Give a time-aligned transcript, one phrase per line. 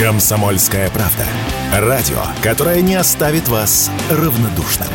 [0.00, 1.26] Комсомольская правда.
[1.74, 4.88] Радио, которое не оставит вас равнодушным.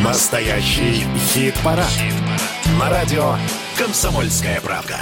[0.00, 1.90] Настоящий хит-парад.
[2.78, 3.34] На радио
[3.76, 5.00] «Комсомольская правда».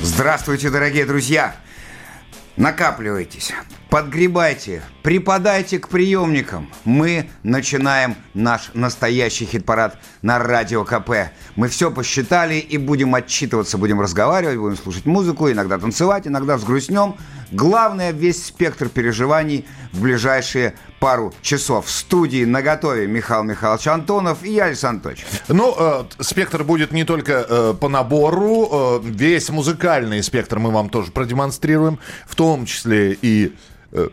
[0.00, 1.54] Здравствуйте, дорогие друзья!
[2.60, 3.54] Накапливайтесь,
[3.88, 6.70] подгребайте, припадайте к приемникам.
[6.84, 11.32] Мы начинаем наш настоящий хит-парад на Радио КП.
[11.56, 17.16] Мы все посчитали и будем отчитываться, будем разговаривать, будем слушать музыку, иногда танцевать, иногда взгрустнем.
[17.50, 21.86] Главное, весь спектр переживаний в ближайшие пару часов.
[21.86, 25.26] В студии на готове Михаил Михайлович Антонов и я, Александр Анатольевич.
[25.48, 30.90] Ну, э, спектр будет не только э, по набору, э, весь музыкальный спектр мы вам
[30.90, 33.52] тоже продемонстрируем, в том числе и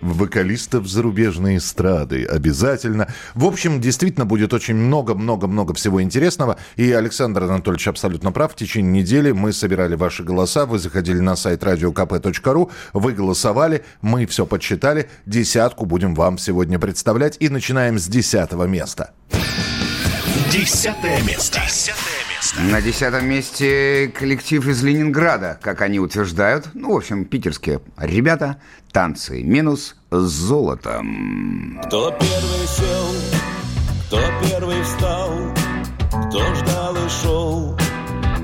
[0.01, 3.07] вокалистов зарубежной эстрады обязательно.
[3.35, 6.57] В общем, действительно будет очень много-много-много всего интересного.
[6.75, 8.53] И Александр Анатольевич абсолютно прав.
[8.53, 10.65] В течение недели мы собирали ваши голоса.
[10.65, 15.09] Вы заходили на сайт radiokp.ru, вы голосовали, мы все подсчитали.
[15.25, 17.37] Десятку будем вам сегодня представлять.
[17.39, 19.11] И начинаем с десятого места.
[20.51, 21.61] Десятое место.
[21.65, 26.69] Десятое на десятом месте коллектив из Ленинграда, как они утверждают.
[26.73, 28.57] Ну, в общем, питерские ребята.
[28.91, 31.79] Танцы минус с золотом.
[31.85, 33.07] Кто первый сел,
[34.07, 35.31] кто первый встал,
[36.29, 37.77] кто ждал и шел,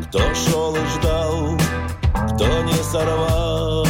[0.08, 1.58] кто шел и ждал,
[2.34, 3.86] кто не сорвал,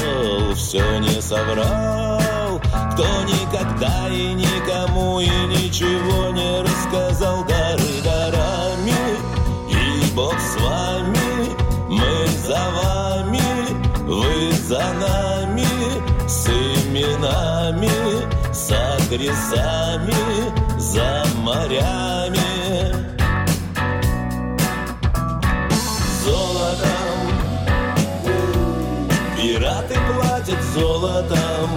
[0.55, 2.61] все не соврал,
[2.94, 7.44] кто никогда и никому и ничего не рассказал
[17.24, 17.90] именами,
[18.54, 20.14] с адресами,
[20.78, 22.40] за морями.
[26.24, 27.20] Золотом
[29.38, 31.70] пираты платят золотом,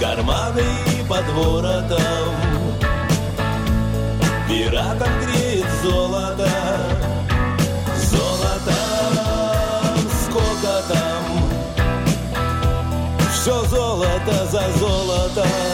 [0.00, 1.24] карманы и под
[15.38, 15.67] золото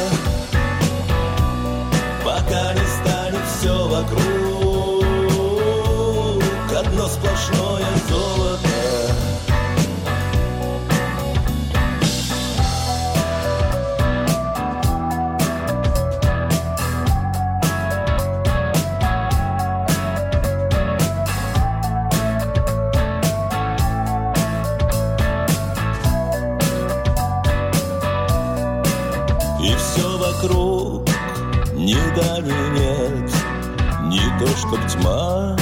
[34.44, 35.56] то, чтоб тьма,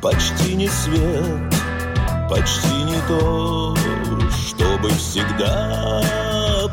[0.00, 1.54] почти не свет
[2.28, 3.74] Почти не то,
[4.48, 6.00] чтобы всегда.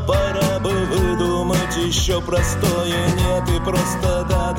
[0.07, 3.07] Пора бы выдумать еще простое.
[3.17, 4.53] Нет и просто да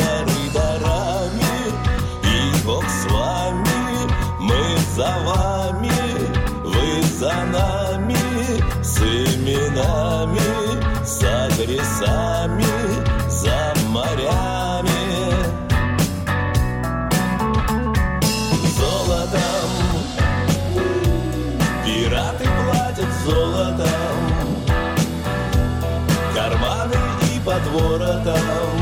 [27.73, 28.79] воротом.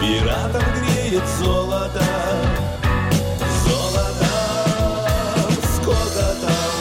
[0.00, 2.04] Пиратам греет золото,
[3.64, 4.32] золото,
[5.74, 6.72] сколько там?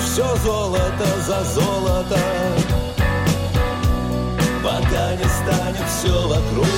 [0.00, 2.20] Все золото за золото
[4.62, 6.68] пока не станет все вокруг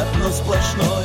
[0.00, 0.99] одно сплошное.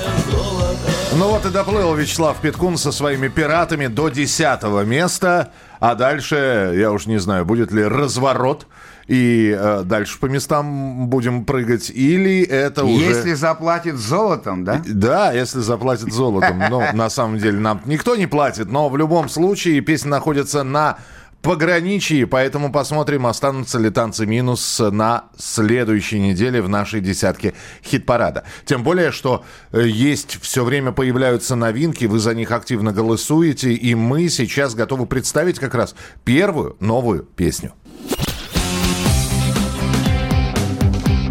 [1.17, 5.51] Ну вот и доплыл Вячеслав Питкун со своими пиратами до десятого места.
[5.79, 8.67] А дальше, я уж не знаю, будет ли разворот,
[9.07, 13.05] и э, дальше по местам будем прыгать, или это уже...
[13.05, 14.81] Если заплатит золотом, да?
[14.85, 16.59] Да, если заплатит золотом.
[16.69, 20.97] Но на самом деле нам никто не платит, но в любом случае песня находится на
[21.45, 27.53] пограничии, поэтому посмотрим, останутся ли танцы минус на следующей неделе в нашей десятке
[27.83, 28.45] хит-парада.
[28.65, 33.93] Тем более, что э, есть все время появляются новинки, вы за них активно голосуете, и
[33.93, 37.73] мы сейчас готовы представить как раз первую новую песню.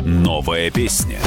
[0.04, 1.18] Новая песня.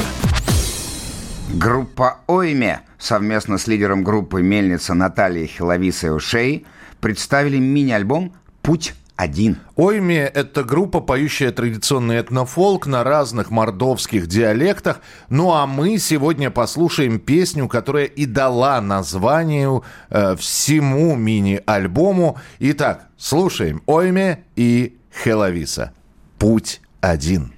[1.52, 6.64] Группа «Ойме» совместно с лидером группы «Мельница» Натальей Хиловисой Ушей
[7.00, 8.32] представили мини-альбом
[8.68, 9.60] «Путь один.
[9.76, 15.00] Ойме– это группа, поющая традиционный этнофолк на разных мордовских диалектах.
[15.30, 19.80] Ну а мы сегодня послушаем песню, которая и дала название
[20.10, 22.36] э, всему мини-альбому.
[22.58, 25.94] Итак, слушаем Ойме и Хеловиса.
[26.38, 27.57] Путь один.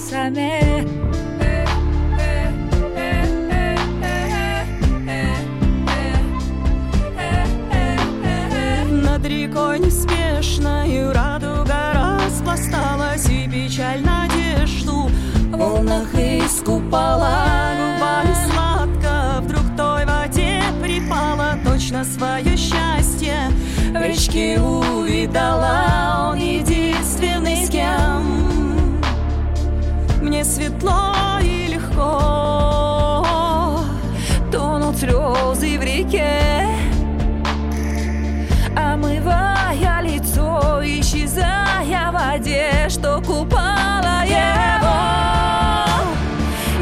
[0.00, 0.86] Сами.
[9.04, 15.10] Над рекой неспешною радуга распласталась И печаль надежду.
[15.52, 19.40] В волнах искупала Губами сладко.
[19.42, 23.36] Вдруг той воде припала Точно свое счастье.
[23.92, 26.79] В речке увидала Он единственный
[30.40, 33.26] мне светло и легко
[34.50, 36.66] Тонут слезы в реке,
[38.74, 44.96] омывая лицо, исчезая в воде, что купала его.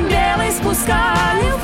[0.08, 1.57] Белый спускали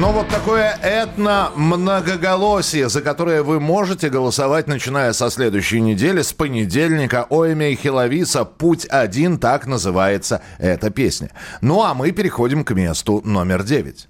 [0.00, 7.26] Но вот такое этно-многоголосие, за которое вы можете голосовать, начиная со следующей недели, с понедельника.
[7.28, 11.30] Ойме и Хиловиса «Путь один», так называется эта песня.
[11.60, 14.08] Ну а мы переходим к месту номер девять.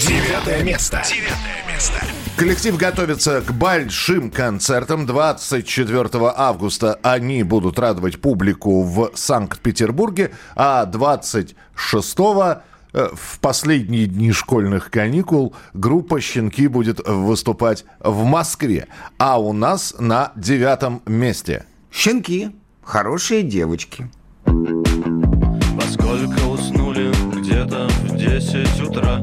[0.00, 1.02] Девятое место.
[1.06, 2.00] Девятое место.
[2.38, 5.04] Коллектив готовится к большим концертам.
[5.04, 12.56] 24 августа они будут радовать публику в Санкт-Петербурге, а 26 э,
[12.94, 18.86] в последние дни школьных каникул группа «Щенки» будет выступать в Москве.
[19.18, 21.64] А у нас на девятом месте.
[21.90, 22.52] Щенки,
[22.82, 24.08] хорошие девочки.
[24.46, 27.12] Во сколько уснули?
[27.40, 29.20] Где-то в 10 утра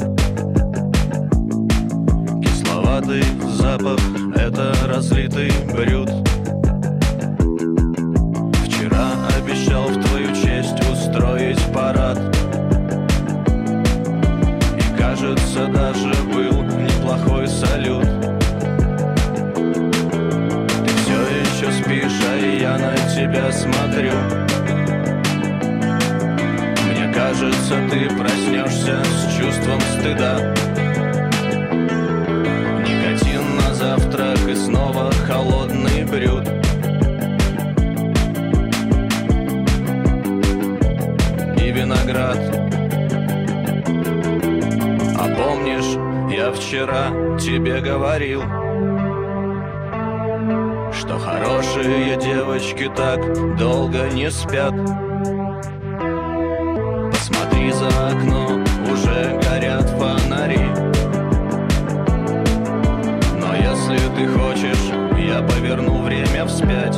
[2.44, 4.00] Кисловатый запах—
[4.36, 6.10] это разлитый брют
[8.66, 12.31] Вчера обещал в твою честь устроить парад
[15.52, 18.08] кажется, даже был неплохой салют.
[20.86, 24.14] Ты все еще спишь, а я на тебя смотрю.
[26.88, 30.54] Мне кажется, ты проснешься с чувством стыда.
[32.80, 36.48] Никотин на завтрак и снова холодный брют
[41.58, 42.51] И виноград
[45.82, 48.42] помнишь, я вчера тебе говорил
[50.94, 54.74] Что хорошие девочки так долго не спят.
[57.12, 60.60] Посмотри за окно, уже горят фонари.
[63.40, 66.98] Но если ты хочешь, я поверну время вспять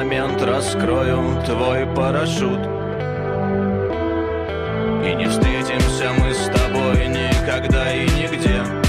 [0.00, 2.60] момент раскрою твой парашют.
[5.04, 8.79] И не встретимся мы с тобой никогда и нигде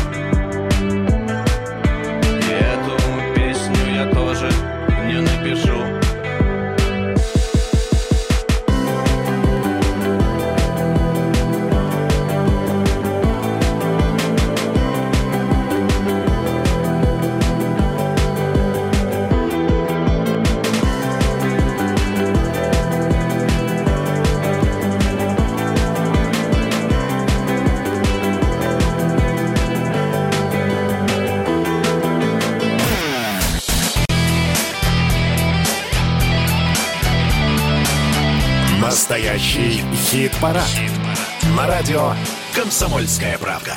[39.94, 40.64] Хит-парад.
[41.58, 42.14] На радио
[42.56, 43.74] «Комсомольская правда».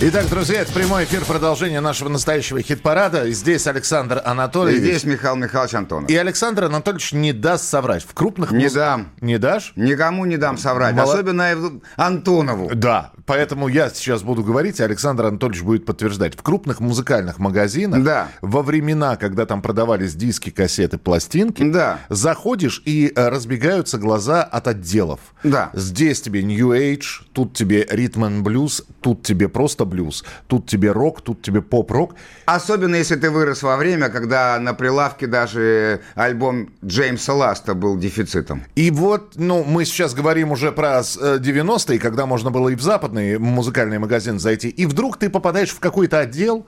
[0.00, 3.28] Итак, друзья, это прямой эфир продолжения нашего настоящего хит-парада.
[3.32, 4.80] Здесь Александр Анатольевич.
[4.80, 6.08] Здесь Михаил Михайлович Антонов.
[6.08, 8.04] И Александр Анатольевич не даст соврать.
[8.04, 8.52] В крупных...
[8.52, 9.08] Не муз- дам.
[9.20, 9.72] Не дашь?
[9.74, 11.52] Никому не дам соврать, Мало- особенно
[11.96, 12.70] Антонову.
[12.72, 16.34] Да, поэтому я сейчас буду говорить, и Александр Анатольевич будет подтверждать.
[16.34, 18.28] В крупных музыкальных магазинах Да.
[18.40, 22.00] во времена, когда там продавались диски, кассеты, пластинки, Да.
[22.08, 25.20] заходишь и э, разбегаются глаза от отделов.
[25.44, 25.70] Да.
[25.74, 30.90] Здесь тебе New Age, тут тебе ритм and блюз, тут тебе просто блюз, тут тебе
[30.92, 32.14] рок, тут тебе поп-рок.
[32.46, 38.64] Особенно если ты вырос во время, когда на прилавке даже альбом Джеймса Ласта был дефицитом.
[38.74, 42.74] И вот, ну, мы сейчас говорим уже про с- э, 90-е, когда можно было и
[42.74, 42.80] в
[43.18, 46.66] западный музыкальный магазин зайти, и вдруг ты попадаешь в какой-то отдел,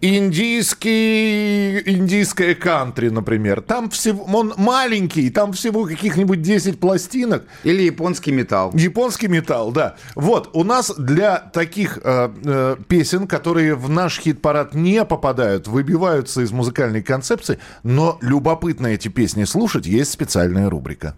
[0.00, 3.60] индийский, индийское кантри, например.
[3.60, 7.44] Там всего, он маленький, там всего каких-нибудь 10 пластинок.
[7.64, 8.72] Или японский металл.
[8.74, 9.96] Японский металл, да.
[10.14, 16.40] Вот, у нас для таких э, э, песен, которые в наш хит-парад не попадают, выбиваются
[16.40, 21.14] из музыкальной концепции, но любопытно эти песни слушать, есть специальная рубрика.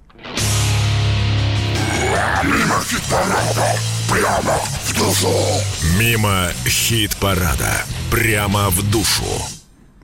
[2.43, 3.92] Мимо хит-парада.
[8.11, 9.25] Прямо в душу.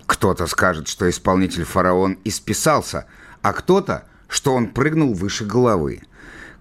[0.07, 3.05] Кто-то скажет, что исполнитель «Фараон» исписался,
[3.43, 6.01] а кто-то, что он прыгнул выше головы.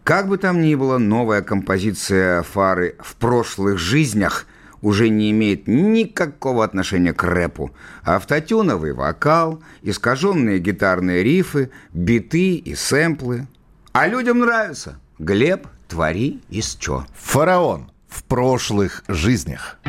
[0.04, 4.46] Как бы там ни было, новая композиция Фары «В прошлых жизнях»
[4.82, 7.72] уже не имеет никакого отношения к рэпу.
[8.04, 13.48] Автотюновый вокал, искаженные гитарные рифы, биты и сэмплы.
[13.94, 15.00] А людям нравится.
[15.18, 17.06] Глеб, твори из чё.
[17.16, 19.80] Фараон в прошлых жизнях.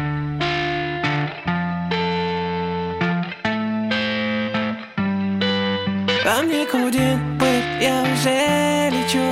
[6.28, 9.24] Ко мне кудин быть, я уже лечу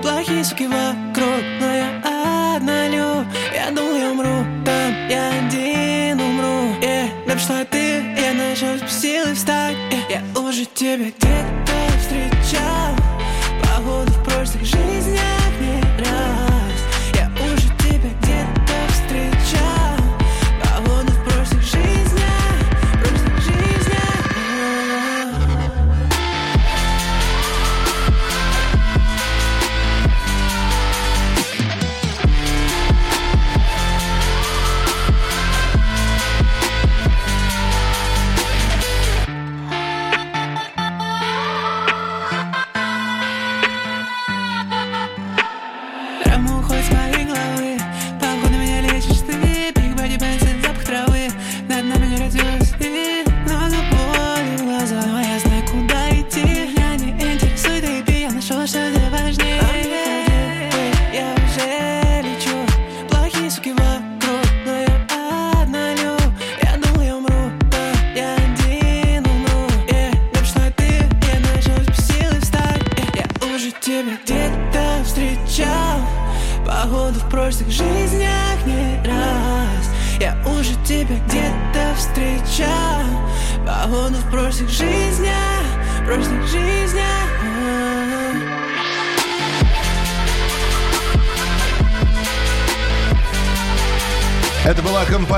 [0.00, 6.78] Плохие суки вокруг, но я одна лю Я думал, я умру, там я один умру
[6.80, 7.08] yeah.
[7.26, 10.22] Да пришла ты, я нашел силы встать yeah.
[10.34, 12.94] Я уже тебя где-то встречал
[13.62, 15.43] Походу в прошлых жизнях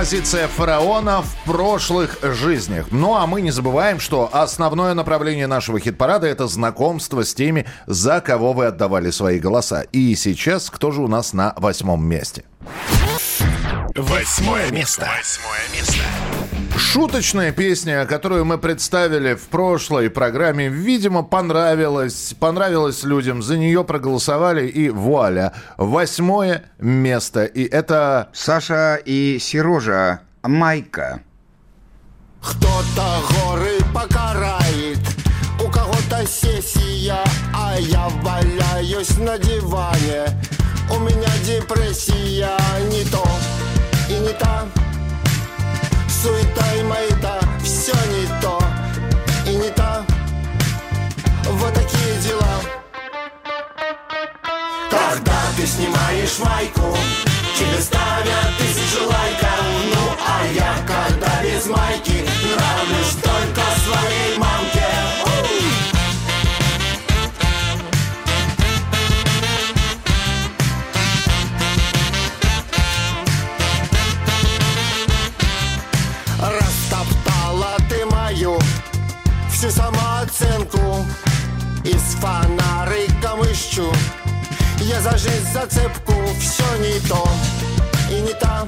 [0.06, 2.86] была композиция фараона в прошлых жизнях.
[2.92, 8.20] Ну а мы не забываем, что основное направление нашего хит-парада это знакомство с теми, за
[8.20, 9.82] кого вы отдавали свои голоса.
[9.92, 12.44] И сейчас кто же у нас на восьмом месте?
[13.96, 15.08] Восьмое место.
[15.18, 16.05] Восьмое место.
[16.78, 24.66] Шуточная песня, которую мы представили в прошлой программе, видимо, понравилась, понравилась людям, за нее проголосовали
[24.66, 27.44] и вуаля, восьмое место.
[27.44, 28.28] И это...
[28.32, 31.20] Саша и Сережа Майка.
[32.42, 34.98] Кто-то горы покарает,
[35.64, 40.26] у кого-то сессия, а я валяюсь на диване.
[40.94, 42.56] У меня депрессия
[42.90, 43.24] не то
[44.08, 44.66] и не та.
[46.26, 48.58] Суета и маята, все не то
[49.46, 50.04] и не та.
[51.44, 52.60] Вот такие дела.
[54.90, 56.96] Когда ты снимаешь майку
[57.56, 59.60] Тебе ставят тысячу лайков.
[59.94, 60.75] Ну а я,
[82.26, 83.92] фонариком ищу
[84.80, 87.28] Я за жизнь зацепку Все не то.
[88.10, 88.66] И не та.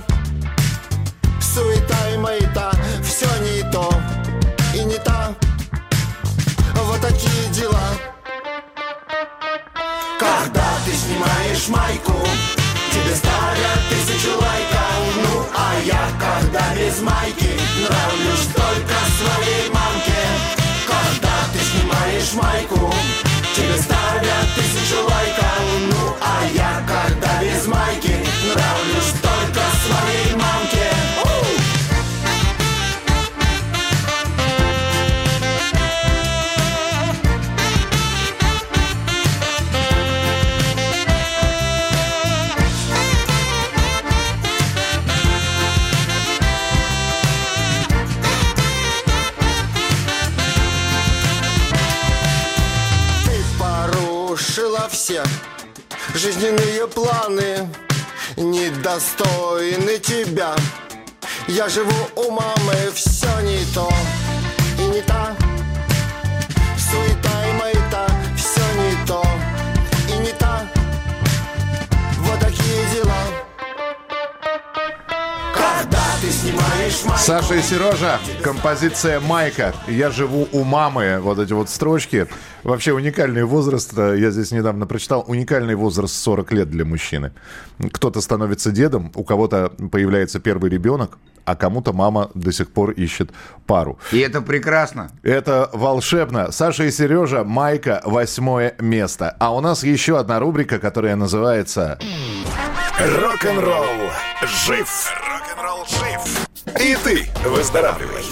[1.40, 2.70] Суета и маята
[3.02, 3.92] Все не то.
[4.74, 5.34] И не та.
[6.74, 7.88] Вот такие дела.
[10.18, 12.18] Когда ты снимаешь майку
[12.92, 15.02] Тебе ставят тысячу лайков.
[15.24, 20.22] Ну а я когда без майки Нравлюсь только своей мамке.
[20.86, 23.07] Когда ты снимаешь майку
[61.48, 63.90] Я живу у мамы, все не то
[64.78, 65.34] и не та
[66.76, 68.06] Суета и маята,
[68.36, 69.24] все не то
[70.10, 70.68] и не та
[72.18, 73.14] Вот такие дела
[75.54, 79.74] Когда ты снимаешь майку Саша и Сережа, композиция Майка.
[79.86, 81.18] Я живу у мамы.
[81.20, 82.26] Вот эти вот строчки.
[82.62, 83.92] Вообще уникальный возраст.
[83.96, 85.24] Я здесь недавно прочитал.
[85.26, 87.32] Уникальный возраст 40 лет для мужчины.
[87.92, 93.30] Кто-то становится дедом, у кого-то появляется первый ребенок, а кому-то мама до сих пор ищет
[93.66, 93.98] пару.
[94.12, 95.10] И это прекрасно.
[95.22, 96.52] Это волшебно.
[96.52, 99.34] Саша и Сережа, Майка, восьмое место.
[99.40, 101.98] А у нас еще одна рубрика, которая называется...
[103.00, 104.10] Рок-н-ролл
[104.66, 105.12] жив.
[105.26, 106.46] Рок-н-ролл жив.
[106.78, 108.24] И ты выздоравливай.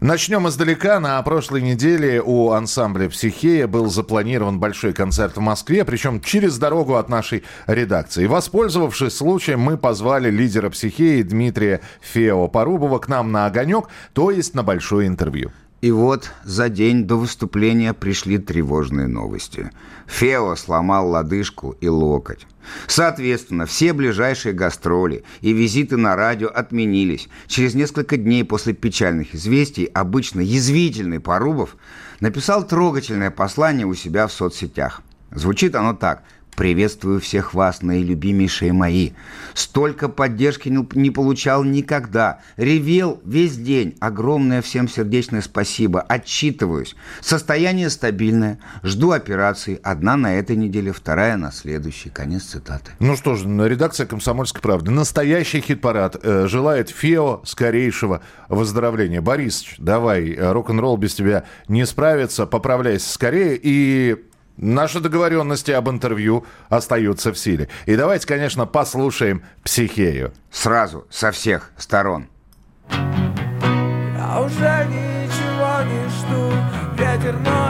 [0.00, 1.00] Начнем издалека.
[1.00, 6.96] На прошлой неделе у ансамбля «Психея» был запланирован большой концерт в Москве, причем через дорогу
[6.96, 8.26] от нашей редакции.
[8.26, 11.80] Воспользовавшись случаем, мы позвали лидера «Психеи» Дмитрия
[12.12, 15.50] Фео-Порубова к нам на «Огонек», то есть на большое интервью.
[15.86, 19.70] И вот за день до выступления пришли тревожные новости.
[20.08, 22.44] Фео сломал лодыжку и локоть.
[22.88, 27.28] Соответственно, все ближайшие гастроли и визиты на радио отменились.
[27.46, 31.76] Через несколько дней после печальных известий обычно язвительный Порубов
[32.18, 35.02] написал трогательное послание у себя в соцсетях.
[35.30, 36.24] Звучит оно так–
[36.56, 39.10] Приветствую всех вас, наилюбимейшие мои.
[39.52, 42.40] Столько поддержки не, получал никогда.
[42.56, 43.94] Ревел весь день.
[44.00, 46.00] Огромное всем сердечное спасибо.
[46.00, 46.96] Отчитываюсь.
[47.20, 48.58] Состояние стабильное.
[48.82, 49.78] Жду операции.
[49.82, 52.08] Одна на этой неделе, вторая на следующей.
[52.08, 52.92] Конец цитаты.
[53.00, 54.90] Ну что ж, редакция «Комсомольской правды».
[54.90, 56.16] Настоящий хит-парад.
[56.22, 59.20] э, Желает Фео скорейшего выздоровления.
[59.20, 62.46] Борисович, давай, э, рок-н-ролл без тебя не справится.
[62.46, 63.60] Поправляйся скорее.
[63.62, 64.16] И
[64.56, 67.68] наши договоренности об интервью остаются в силе.
[67.86, 70.32] И давайте, конечно, послушаем «Психею».
[70.50, 72.28] Сразу, со всех сторон.
[72.90, 76.52] Я уже ничего не жду
[76.96, 77.65] Ветер ноет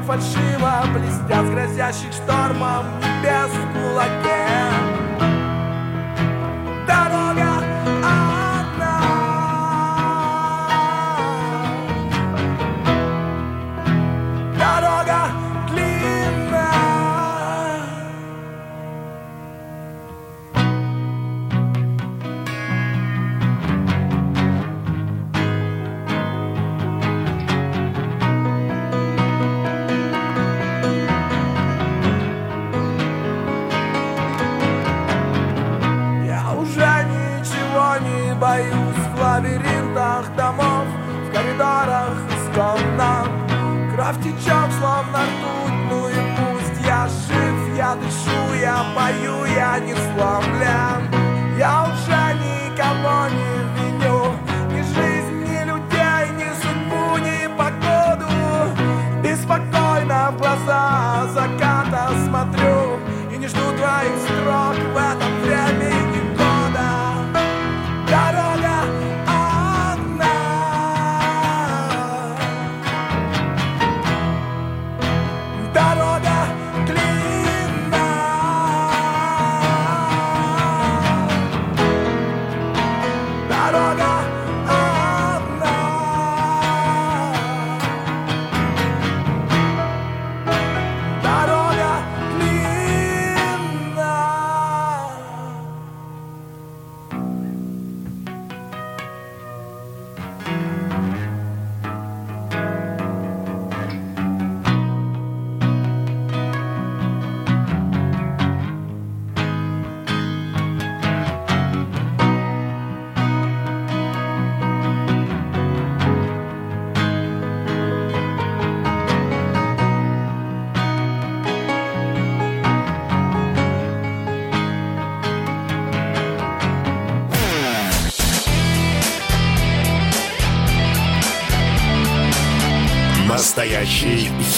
[0.00, 4.29] так фальшиво Блестят с грозящих штормом небес в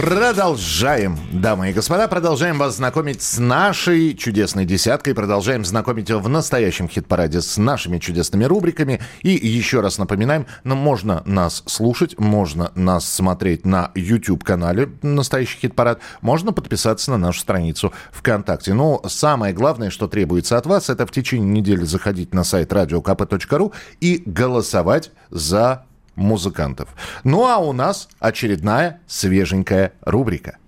[0.00, 6.88] Продолжаем, дамы и господа, продолжаем вас знакомить с нашей чудесной десяткой, продолжаем знакомить в настоящем
[6.88, 9.02] хит-параде с нашими чудесными рубриками.
[9.20, 16.00] И еще раз напоминаем, ну, можно нас слушать, можно нас смотреть на YouTube-канале «Настоящий хит-парад»,
[16.22, 18.72] можно подписаться на нашу страницу ВКонтакте.
[18.72, 23.74] Но самое главное, что требуется от вас, это в течение недели заходить на сайт radiokp.ru
[24.00, 25.84] и голосовать за
[26.16, 26.88] музыкантов.
[27.24, 30.58] Ну а у нас очередная свеженькая рубрика.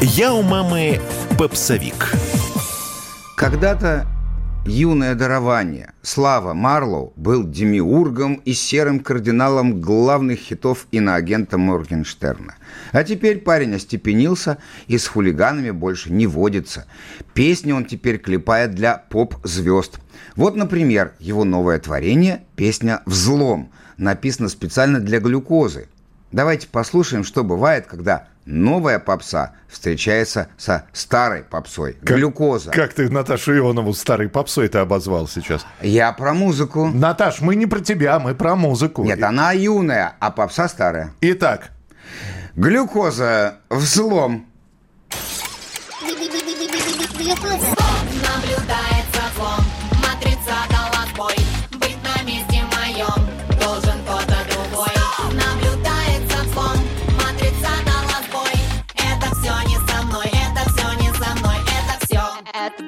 [0.00, 1.00] Я у мамы
[1.38, 2.12] попсовик.
[3.36, 4.06] Когда-то
[4.66, 12.56] юное дарование Слава Марлоу был демиургом и серым кардиналом главных хитов иноагента Моргенштерна.
[12.92, 16.86] А теперь парень остепенился и с хулиганами больше не водится.
[17.34, 20.00] Песни он теперь клепает для поп-звезд.
[20.34, 25.88] Вот, например, его новое творение– песня «Взлом», написана специально для глюкозы.
[26.32, 31.98] Давайте послушаем, что бывает, когда новая попса встречается со старой попсой.
[32.00, 32.70] Глюкоза.
[32.70, 35.66] Как ты Наташу Ионову старой попсой это обозвал сейчас?
[35.82, 36.86] Я про музыку.
[36.86, 39.04] Наташ, мы не про тебя, мы про музыку.
[39.04, 41.12] Нет, она юная, а попса старая.
[41.20, 41.72] Итак,
[42.54, 44.46] Глюкоза, взлом.
[47.26, 47.75] Наблюдается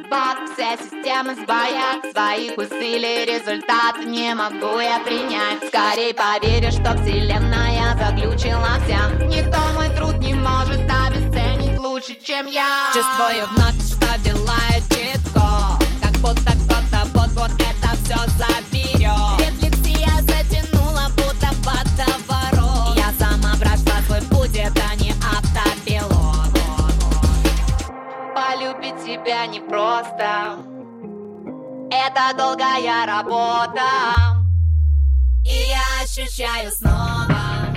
[0.09, 5.67] Это баг, вся система сбоят Своих усилий результат не могу я принять.
[5.69, 12.91] Скорей поверишь, что вселенная заглючила вся Никто мой труд не может обесценить лучше, чем я.
[12.95, 14.59] Чувствую вновь, что дела
[14.91, 18.78] читко Как будто кто-то вот-вот это все заберет
[29.29, 30.57] Себя непросто.
[31.91, 33.83] Это долгая работа.
[35.45, 37.77] И я ощущаю снова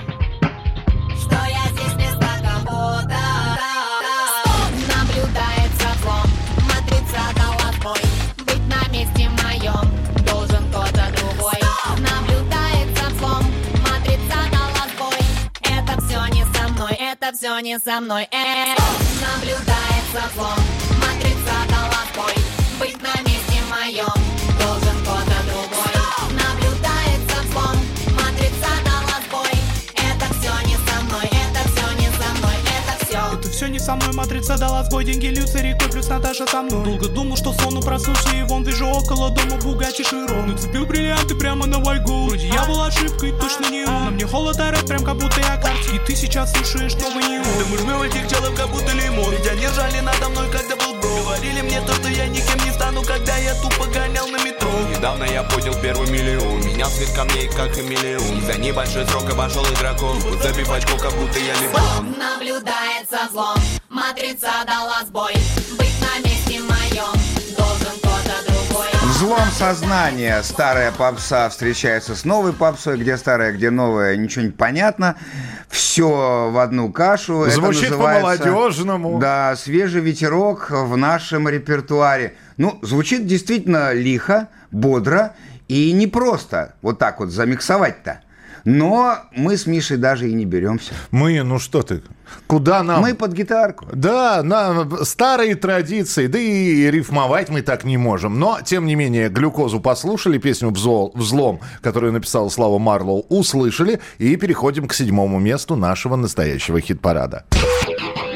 [1.19, 2.25] что я здесь вместо
[4.95, 6.29] Наблюдается злом,
[6.69, 7.95] матрица дала
[8.45, 9.91] Быть на месте моем
[10.25, 11.59] должен кто-то другой.
[11.97, 13.43] Наблюдается злом,
[13.83, 14.87] матрица дала
[15.63, 18.29] Это все не со мной, это все не со мной.
[18.31, 18.73] Э
[19.19, 20.80] Наблюдается злом, матрица дала сбой
[22.81, 24.09] Быть на месте моем.
[24.59, 25.93] Должен кто-то другой
[26.33, 27.77] Наблюдается злом,
[28.15, 29.53] матрица дала сбой.
[29.93, 33.77] Это все не со мной, это все не со мной, это все Это все не
[33.77, 35.05] со мной, матрица дала сбой.
[35.05, 36.83] Деньги льются рекой, плюс Наташа со мной.
[36.85, 40.47] Долго думал, что сон проснулся И вон вижу около дома Бугачи Широн.
[40.47, 44.05] Нацепил бриллианты прямо на вайгу Вроде я был ошибкой, точно не он.
[44.05, 47.37] На мне холод орет, прям как будто я карте И ты сейчас слушаешь новый не
[47.43, 49.29] Да мы жмем этих челов, как будто лимон.
[49.29, 50.80] Ведь они ржали надо мной, когда
[51.41, 55.23] Говорили мне то, что я никем не стану Когда я тупо гонял на метро Недавно
[55.23, 60.19] я поднял первый миллион Менял цвет камней, как И за небольшой срок обошел и дракон
[60.19, 63.57] Вот забив очко, как будто я лимон Наблюдается злом,
[63.89, 65.33] матрица дала сбой
[65.79, 67.11] Быть на месте моем
[67.57, 70.43] должен кто-то другой Взлом сознания.
[70.43, 72.97] Старая попса встречается с новой попсой.
[72.97, 75.17] Где старая, где новая, ничего не понятно.
[75.71, 77.49] Все в одну кашу.
[77.49, 79.19] Звучит по-молодежному.
[79.19, 82.35] Да, свежий ветерок в нашем репертуаре.
[82.57, 85.33] Ну, звучит действительно лихо, бодро
[85.67, 88.21] и непросто вот так вот замиксовать-то.
[88.65, 90.93] Но мы с Мишей даже и не беремся.
[91.11, 92.01] Мы, ну что ты,
[92.47, 93.01] куда нам?
[93.01, 93.87] Мы под гитарку.
[93.93, 98.39] Да, на старые традиции, да и рифмовать мы так не можем.
[98.39, 104.35] Но, тем не менее, глюкозу послушали, песню «Взол- «Взлом», которую написал Слава Марлоу, услышали, и
[104.35, 107.45] переходим к седьмому месту нашего настоящего хит-парада.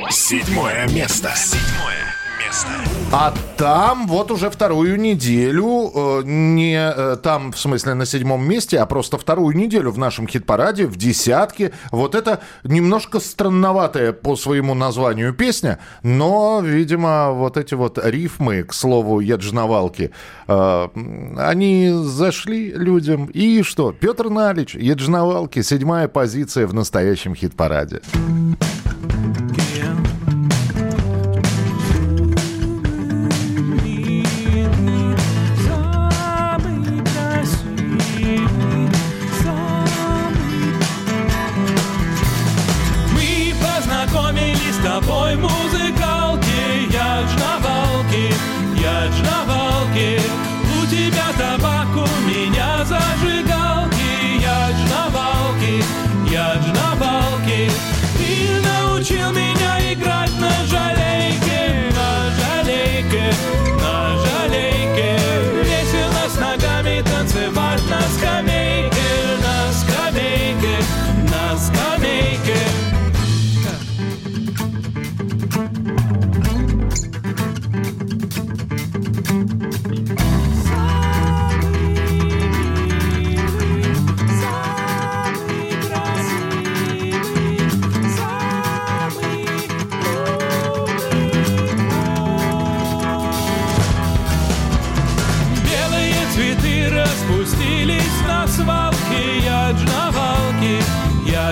[0.10, 1.32] Седьмое место.
[1.36, 2.15] Седьмое
[2.56, 2.70] место.
[3.12, 8.80] А там вот уже вторую неделю, э, не э, там, в смысле, на седьмом месте,
[8.80, 11.72] а просто вторую неделю в нашем хит-параде, в десятке.
[11.92, 18.74] Вот это немножко странноватая по своему названию песня, но, видимо, вот эти вот рифмы, к
[18.74, 20.12] слову, Яджновалки,
[20.48, 20.88] э,
[21.38, 23.26] они зашли людям.
[23.28, 23.92] И что?
[23.92, 28.02] Петр Налич, Яджновалки, седьмая позиция в настоящем хит-параде.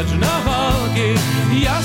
[0.01, 1.17] Ж на валке
[1.51, 1.82] Я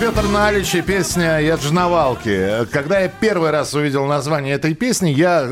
[0.00, 2.66] Петр Налич и песня «Я джновалки».
[2.66, 5.48] Когда я первый раз увидел название этой песни, я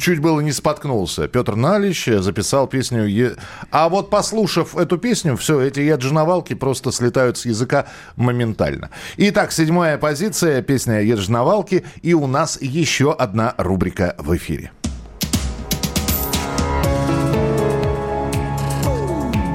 [0.00, 1.28] чуть было не споткнулся.
[1.28, 3.36] Петр Налич записал песню...
[3.70, 8.90] А вот послушав эту песню, все, эти «Я джновалки» просто слетают с языка моментально.
[9.18, 14.72] Итак, седьмая позиция, песня «Я джновалки», и у нас еще одна рубрика в эфире.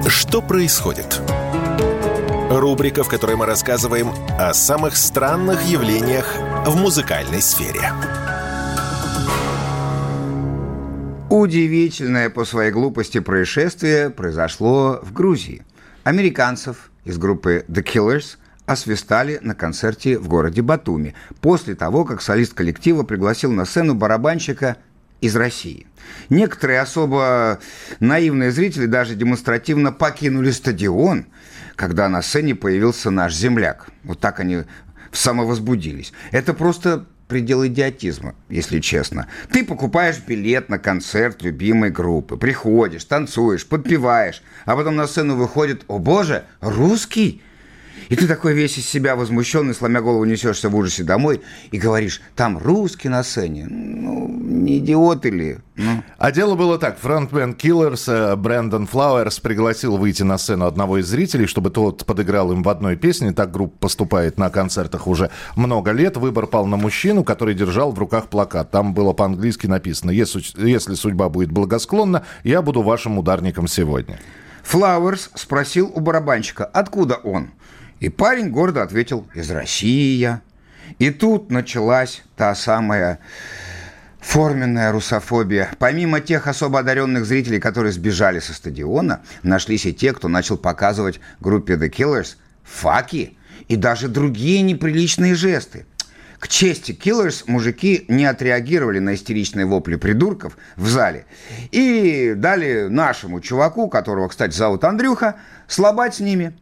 [0.08, 1.20] Что происходит?
[2.60, 6.36] Рубрика, в которой мы рассказываем о самых странных явлениях
[6.66, 7.92] в музыкальной сфере.
[11.30, 15.64] Удивительное по своей глупости происшествие произошло в Грузии.
[16.04, 22.54] Американцев из группы The Killers освистали на концерте в городе Батуми после того, как солист
[22.54, 24.76] коллектива пригласил на сцену барабанщика
[25.22, 25.88] из России.
[26.30, 27.60] Некоторые особо
[28.00, 31.28] наивные зрители даже демонстративно покинули стадион,
[31.76, 33.88] когда на сцене появился наш земляк.
[34.04, 34.64] Вот так они
[35.12, 36.14] самовозбудились.
[36.32, 39.28] Это просто предел идиотизма, если честно.
[39.52, 45.84] Ты покупаешь билет на концерт любимой группы, приходишь, танцуешь, подпеваешь, а потом на сцену выходит,
[45.88, 47.42] о боже, русский?
[48.10, 52.22] И ты такой весь из себя возмущенный, сломя голову, несешься в ужасе домой и говоришь,
[52.36, 53.66] там русский на сцене.
[53.70, 54.21] Ну,
[54.62, 55.58] не идиоты ли?
[55.76, 56.04] Ну.
[56.18, 56.98] А дело было так.
[57.00, 62.52] Фронтмен Killers э, Брэндон Флауэрс пригласил выйти на сцену одного из зрителей, чтобы тот подыграл
[62.52, 63.34] им в одной песне.
[63.34, 66.18] Так группа поступает на концертах уже много лет.
[66.18, 68.72] Выбор пал на мужчину, который держал в руках плакат.
[68.72, 74.20] Там было по-английски написано «Если, судьба будет благосклонна, я буду вашим ударником сегодня».
[74.64, 77.50] Флауэрс спросил у барабанщика, откуда он.
[78.00, 80.40] И парень гордо ответил, из России.
[81.00, 83.20] И тут началась та самая
[84.22, 85.72] форменная русофобия.
[85.80, 91.20] Помимо тех особо одаренных зрителей, которые сбежали со стадиона, нашлись и те, кто начал показывать
[91.40, 95.86] группе The Killers факи и даже другие неприличные жесты.
[96.40, 101.26] К чести Killers мужики не отреагировали на истеричные вопли придурков в зале
[101.72, 105.36] и дали нашему чуваку, которого, кстати, зовут Андрюха,
[105.68, 106.58] слабать с ними.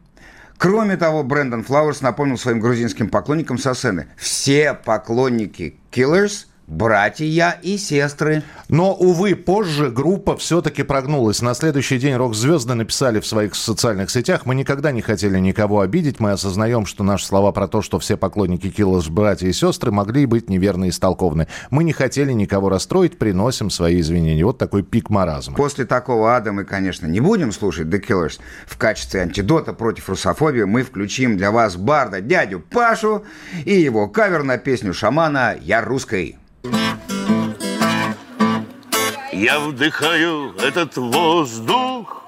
[0.58, 4.08] Кроме того, Брэндон Флауэрс напомнил своим грузинским поклонникам со сцены.
[4.18, 8.42] Все поклонники Killers– братья и сестры.
[8.68, 11.42] Но, увы, позже группа все-таки прогнулась.
[11.42, 16.20] На следующий день рок-звезды написали в своих социальных сетях, мы никогда не хотели никого обидеть,
[16.20, 20.26] мы осознаем, что наши слова про то, что все поклонники Killers братья и сестры, могли
[20.26, 21.48] быть неверно истолкованы.
[21.70, 24.44] Мы не хотели никого расстроить, приносим свои извинения.
[24.44, 25.56] Вот такой пик маразма.
[25.56, 28.38] После такого ада мы, конечно, не будем слушать The Killers.
[28.66, 33.24] В качестве антидота против русофобии мы включим для вас барда дядю Пашу
[33.64, 36.39] и его кавер на песню шамана «Я русской».
[39.32, 42.24] Я вдыхаю этот воздух.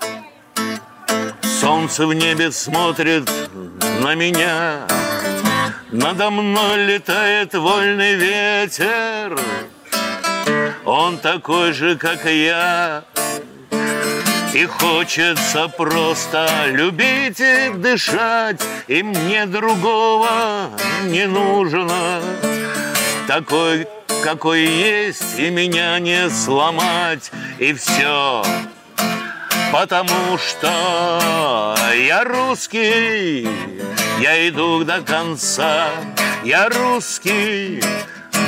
[1.60, 3.30] Солнце в небе смотрит
[4.00, 4.86] на меня.
[5.90, 9.38] Надо мной летает вольный ветер.
[10.84, 13.04] Он такой же, как и я.
[14.54, 20.70] И хочется просто любить и дышать, И мне другого
[21.04, 22.20] не нужно.
[23.26, 23.86] Такой,
[24.24, 28.44] какой есть, и меня не сломать, и все.
[29.72, 33.48] Потому что я русский,
[34.20, 35.88] я иду до конца,
[36.44, 37.82] я русский,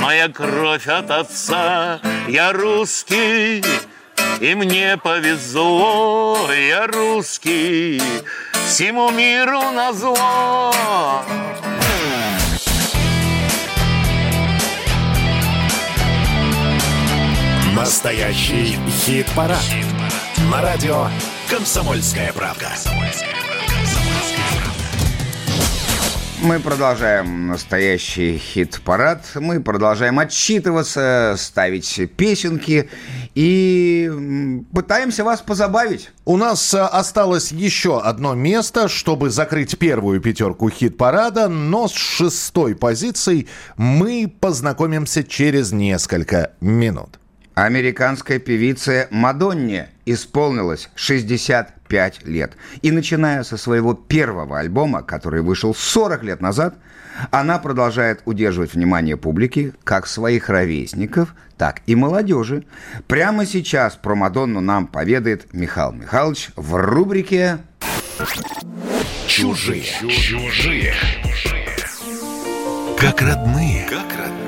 [0.00, 3.64] моя кровь от отца, я русский,
[4.40, 8.02] и мне повезло, я русский,
[8.66, 10.74] всему миру назло.
[17.76, 19.58] Настоящий хит-парад.
[20.48, 21.08] На радио
[21.50, 22.68] «Комсомольская правда».
[26.40, 29.24] Мы продолжаем настоящий хит-парад.
[29.34, 32.90] Мы продолжаем отчитываться, ставить песенки
[33.34, 36.12] и пытаемся вас позабавить.
[36.24, 42.76] У нас э, осталось еще одно место, чтобы закрыть первую пятерку хит-парада, но с шестой
[42.76, 47.18] позицией мы познакомимся через несколько минут.
[47.54, 52.52] Американской певице Мадонне исполнилось 65 лет.
[52.82, 56.76] И начиная со своего первого альбома, который вышел 40 лет назад,
[57.30, 62.64] она продолжает удерживать внимание публики как своих ровесников, так и молодежи.
[63.06, 67.58] Прямо сейчас про Мадонну нам поведает Михаил Михайлович в рубрике
[69.28, 69.82] Чужие.
[70.10, 70.94] Чужие.
[72.98, 73.86] Как родные.
[73.88, 74.43] Как родные.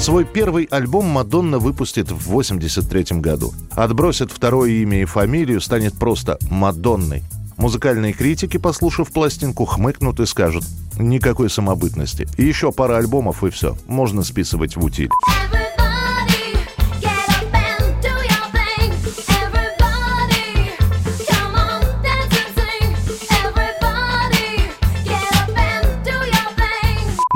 [0.00, 3.52] Свой первый альбом Мадонна выпустит в 83 году.
[3.72, 7.22] Отбросит второе имя и фамилию, станет просто Мадонной.
[7.58, 10.64] Музыкальные критики, послушав пластинку, хмыкнут и скажут
[10.98, 12.26] «никакой самобытности».
[12.38, 13.76] Еще пара альбомов и все.
[13.86, 15.10] Можно списывать в утиль.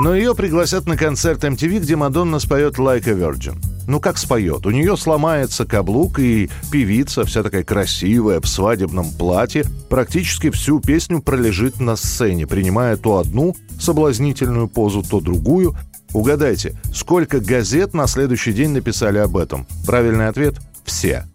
[0.05, 3.55] Но ее пригласят на концерт MTV, где Мадонна споет «Like a Virgin».
[3.87, 4.67] Ну как споет?
[4.67, 11.23] У нее сломается каблук, и певица, вся такая красивая, в свадебном платье, практически всю песню
[11.23, 15.75] пролежит на сцене, принимая то одну соблазнительную позу, то другую.
[16.13, 19.65] Угадайте, сколько газет на следующий день написали об этом?
[19.87, 20.53] Правильный ответ–
[20.85, 21.25] все.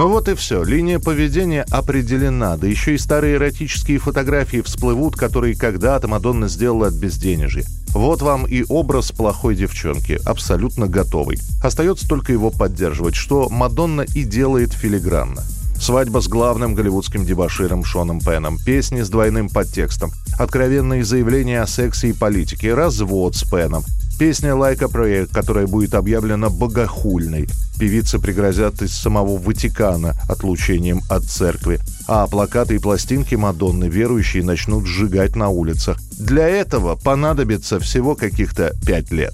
[0.00, 0.64] Ну вот и все.
[0.64, 2.56] Линия поведения определена.
[2.56, 7.66] Да еще и старые эротические фотографии всплывут, которые когда-то Мадонна сделала от безденежья.
[7.88, 11.38] Вот вам и образ плохой девчонки, абсолютно готовый.
[11.62, 15.42] Остается только его поддерживать, что Мадонна и делает филигранно.
[15.78, 22.08] Свадьба с главным голливудским дебоширом Шоном Пеном, песни с двойным подтекстом, откровенные заявления о сексе
[22.08, 23.84] и политике, развод с Пеном,
[24.20, 27.48] песня «Like a Prayer», которая будет объявлена богохульной.
[27.78, 34.84] Певицы пригрозят из самого Ватикана отлучением от церкви, а плакаты и пластинки Мадонны верующие начнут
[34.86, 35.96] сжигать на улицах.
[36.18, 39.32] Для этого понадобится всего каких-то пять лет.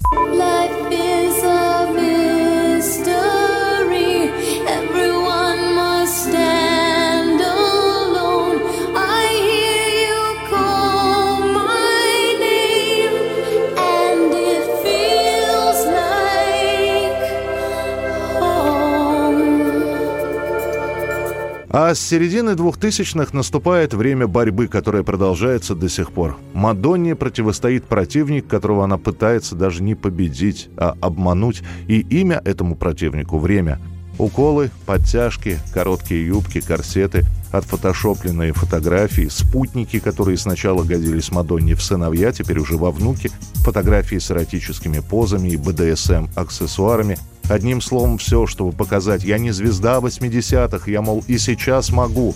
[21.69, 26.37] А с середины 2000-х наступает время борьбы, которая продолжается до сих пор.
[26.53, 31.63] Мадонне противостоит противник, которого она пытается даже не победить, а обмануть.
[31.87, 33.79] И имя этому противнику– время.
[34.17, 37.25] Уколы, подтяжки, короткие юбки, корсеты,
[37.57, 44.31] отфотошопленные фотографии, спутники, которые сначала годились Мадонне в сыновья, теперь уже во внуки, фотографии с
[44.31, 47.17] эротическими позами и БДСМ-аксессуарами.
[47.49, 52.35] Одним словом, все, чтобы показать, я не звезда 80-х, я, мол, и сейчас могу.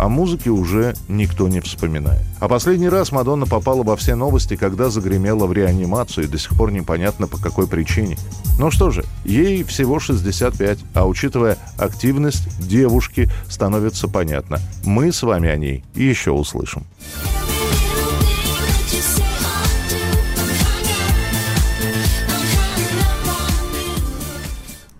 [0.00, 2.22] О музыке уже никто не вспоминает.
[2.38, 6.56] А последний раз Мадонна попала во все новости, когда загремела в реанимацию, и до сих
[6.56, 8.16] пор непонятно по какой причине.
[8.58, 14.59] Ну что же, ей всего 65, а учитывая активность девушки, становится понятно.
[14.84, 16.86] Мы с вами о ней еще услышим.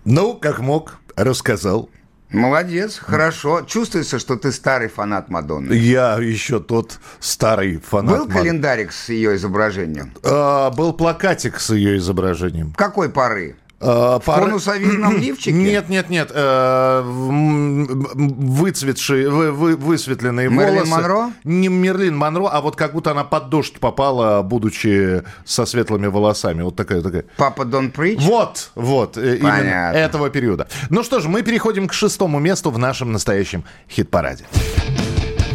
[0.05, 1.89] Ну, как мог, рассказал.
[2.31, 3.61] Молодец, хорошо.
[3.61, 5.73] Чувствуется, что ты старый фанат Мадонны.
[5.73, 8.17] Я еще тот старый фанат.
[8.17, 10.13] Был Мад- календарик с ее изображением?
[10.23, 12.73] А, был плакатик с ее изображением.
[12.77, 13.57] Какой поры?
[13.83, 15.51] А, В пора- конусовидном лифчике?
[15.53, 16.31] Нет, нет, нет.
[16.33, 20.91] э, выцветшие, вы- вы- высветленные Мерлин волосы.
[20.91, 21.31] Монро?
[21.43, 26.61] Не Мерлин Монро, а вот как будто она под дождь попала, будучи со светлыми волосами.
[26.61, 27.25] Вот такая такая.
[27.37, 28.19] Папа Дон Прич?
[28.21, 29.97] Вот, вот, э, именно Понятно.
[29.97, 30.67] этого периода.
[30.89, 34.45] Ну что ж, мы переходим к шестому месту в нашем настоящем хит-параде.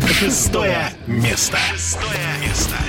[0.07, 1.59] Шестое место.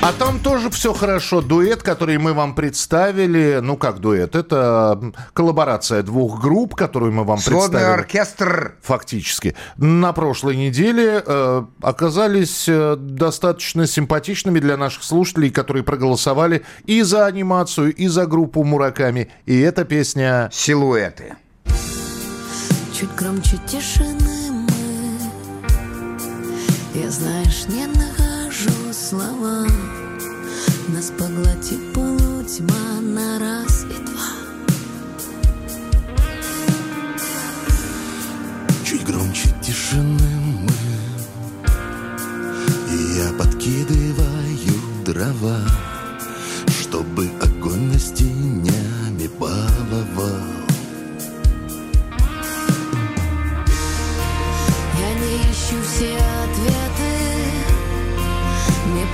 [0.02, 1.42] А там тоже все хорошо.
[1.42, 7.40] Дуэт, который мы вам представили, ну как дуэт, это коллаборация двух групп, которую мы вам
[7.40, 8.00] Сводный представили.
[8.00, 8.76] оркестр.
[8.84, 9.56] Фактически.
[9.78, 17.26] На прошлой неделе э, оказались э, достаточно симпатичными для наших слушателей, которые проголосовали и за
[17.26, 19.30] анимацию, и за группу Мураками.
[19.46, 20.50] И эта песня...
[20.54, 21.36] Силуэты.
[22.94, 24.37] Чуть громче тишины
[27.00, 29.68] Я, знаешь, не нахожу слова.
[30.88, 34.34] Нас поглотит полутьма на раз и два.
[38.84, 40.74] Чуть громче тишины мы.
[42.92, 45.60] И я подкидываю дрова
[46.82, 50.42] Чтобы огонь над тенями баловал
[55.00, 56.37] Я не ищу все ответы Мне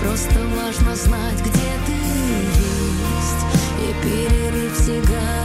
[0.03, 3.43] просто важно знать, где ты есть.
[3.79, 5.42] И перерыв сигарету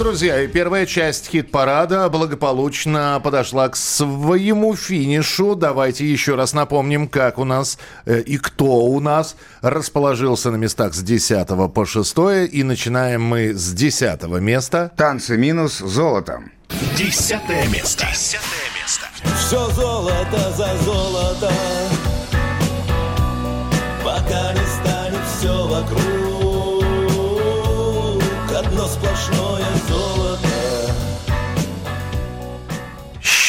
[0.00, 5.54] друзья, и первая часть хит-парада благополучно подошла к своему финишу.
[5.54, 10.94] Давайте еще раз напомним, как у нас э, и кто у нас расположился на местах
[10.94, 12.16] с 10 по 6.
[12.50, 14.90] И начинаем мы с 10 места.
[14.96, 16.50] Танцы минус золотом.
[16.96, 18.06] Десятое место.
[18.10, 19.06] Десятое место.
[19.38, 21.52] Все золото за золото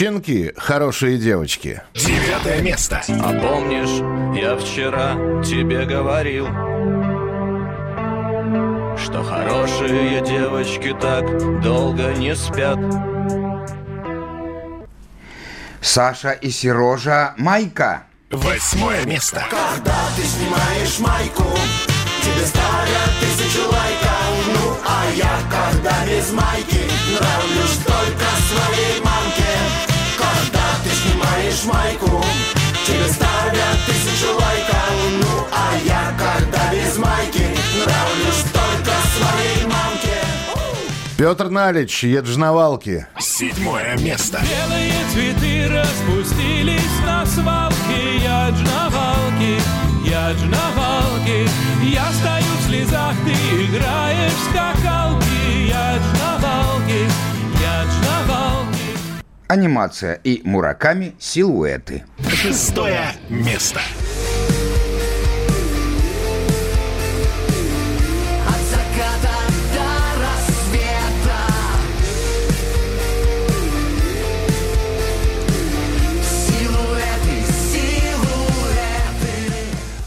[0.02, 1.80] Щенки, хорошие девочки.
[1.94, 3.04] Девятое место.
[3.08, 4.02] А помнишь,
[4.36, 6.48] я вчера тебе говорил,
[8.98, 12.80] что хорошие девочки так долго не спят.
[15.82, 18.06] Саша и Сережа Майка.
[18.32, 19.46] Восьмое место.
[19.52, 21.44] Когда ты снимаешь майку
[22.24, 29.51] Тебе ставят тысячу лайков Ну а я, когда без майки Нравлюсь только своей мамке
[31.52, 32.24] снимаешь майку
[32.86, 34.92] Тебе ставят тысячу лайков.
[35.20, 37.46] Ну а я, когда без майки
[37.78, 40.22] Нравлюсь только своей мамке.
[41.18, 43.06] Петр Налич, Еджновалки.
[43.20, 44.42] Седьмое место.
[44.42, 48.18] Белые цветы распустились на свалке.
[48.24, 49.62] Я джнавалки,
[50.04, 51.48] я джнавалки
[51.84, 53.32] Я стою в слезах, ты
[53.66, 55.21] играешь в скакалки
[59.52, 62.06] Анимация и Мураками силуэты.
[62.26, 63.82] Шестое место.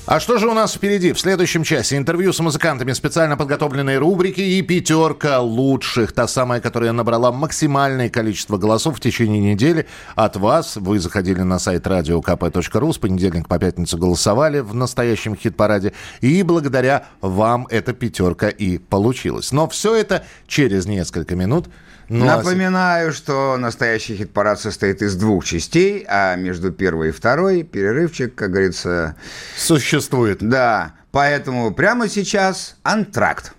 [0.06, 1.14] А что же у нас впереди?
[1.14, 6.12] В следующем часе интервью с музыкантами, специально подготовленные рубрики и пятерка лучших.
[6.12, 10.76] Та самая, которая набрала максимальное количество голосов в течение недели от вас.
[10.76, 15.94] Вы заходили на сайт radiokp.ru, с понедельника по пятницу голосовали в настоящем хит-параде.
[16.20, 19.52] И благодаря вам эта пятерка и получилась.
[19.52, 21.70] Но все это через несколько минут.
[22.08, 27.12] Ну, а с- Напоминаю, что настоящий хит-парад состоит из двух частей, а между первой и
[27.12, 29.16] второй перерывчик, как говорится,
[29.56, 30.38] Существует.
[30.40, 30.92] да.
[31.12, 33.52] Поэтому прямо сейчас антракт.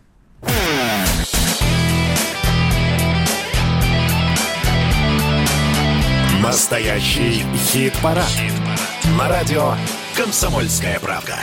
[6.41, 8.25] Настоящий хит-парад.
[9.17, 9.73] На радио
[10.15, 11.35] «Комсомольская правда».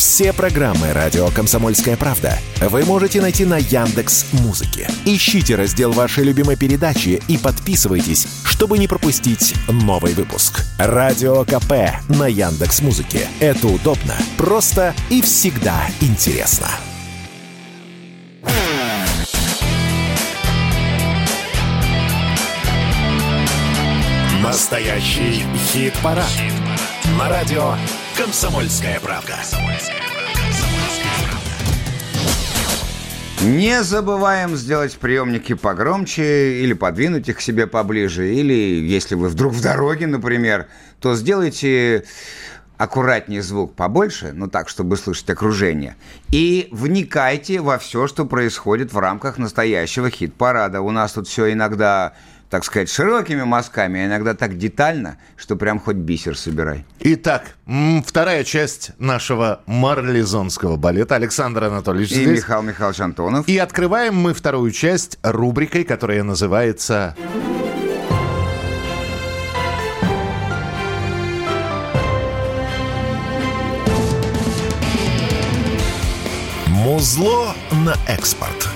[0.00, 4.88] Все программы радио Комсомольская правда вы можете найти на Яндекс Музыке.
[5.04, 10.64] Ищите раздел вашей любимой передачи и подписывайтесь, чтобы не пропустить новый выпуск.
[10.78, 13.28] Радио КП на Яндекс Музыке.
[13.40, 16.68] Это удобно, просто и всегда интересно.
[24.42, 26.24] Настоящий хит-парад.
[27.18, 27.74] На радио
[28.20, 29.34] «Комсомольская правда».
[33.42, 38.34] Не забываем сделать приемники погромче или подвинуть их к себе поближе.
[38.34, 40.66] Или если вы вдруг в дороге, например,
[41.00, 42.04] то сделайте
[42.76, 45.96] аккуратнее звук побольше, ну так, чтобы слышать окружение.
[46.30, 50.82] И вникайте во все, что происходит в рамках настоящего хит-парада.
[50.82, 52.12] У нас тут все иногда,
[52.50, 56.84] так сказать, широкими мазками, а иногда так детально, что прям хоть бисер собирай.
[56.98, 57.56] Итак,
[58.04, 61.14] вторая часть нашего марлезонского балета.
[61.14, 62.38] Александр Анатольевич И здесь.
[62.38, 63.48] Михаил Михайлович Антонов.
[63.48, 67.16] И открываем мы вторую часть рубрикой, которая называется
[76.66, 78.68] Музло на экспорт.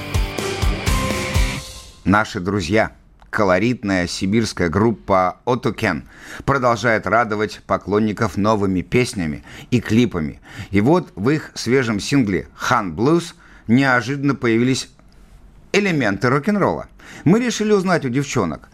[2.05, 2.93] Наши друзья,
[3.35, 6.09] колоритная сибирская группа «Отукен»
[6.45, 10.41] продолжает радовать поклонников новыми песнями и клипами.
[10.71, 13.35] И вот в их свежем сингле «Хан Блюз»
[13.67, 14.89] неожиданно появились
[15.73, 16.87] элементы рок-н-ролла.
[17.25, 18.69] Мы решили узнать у девчонок,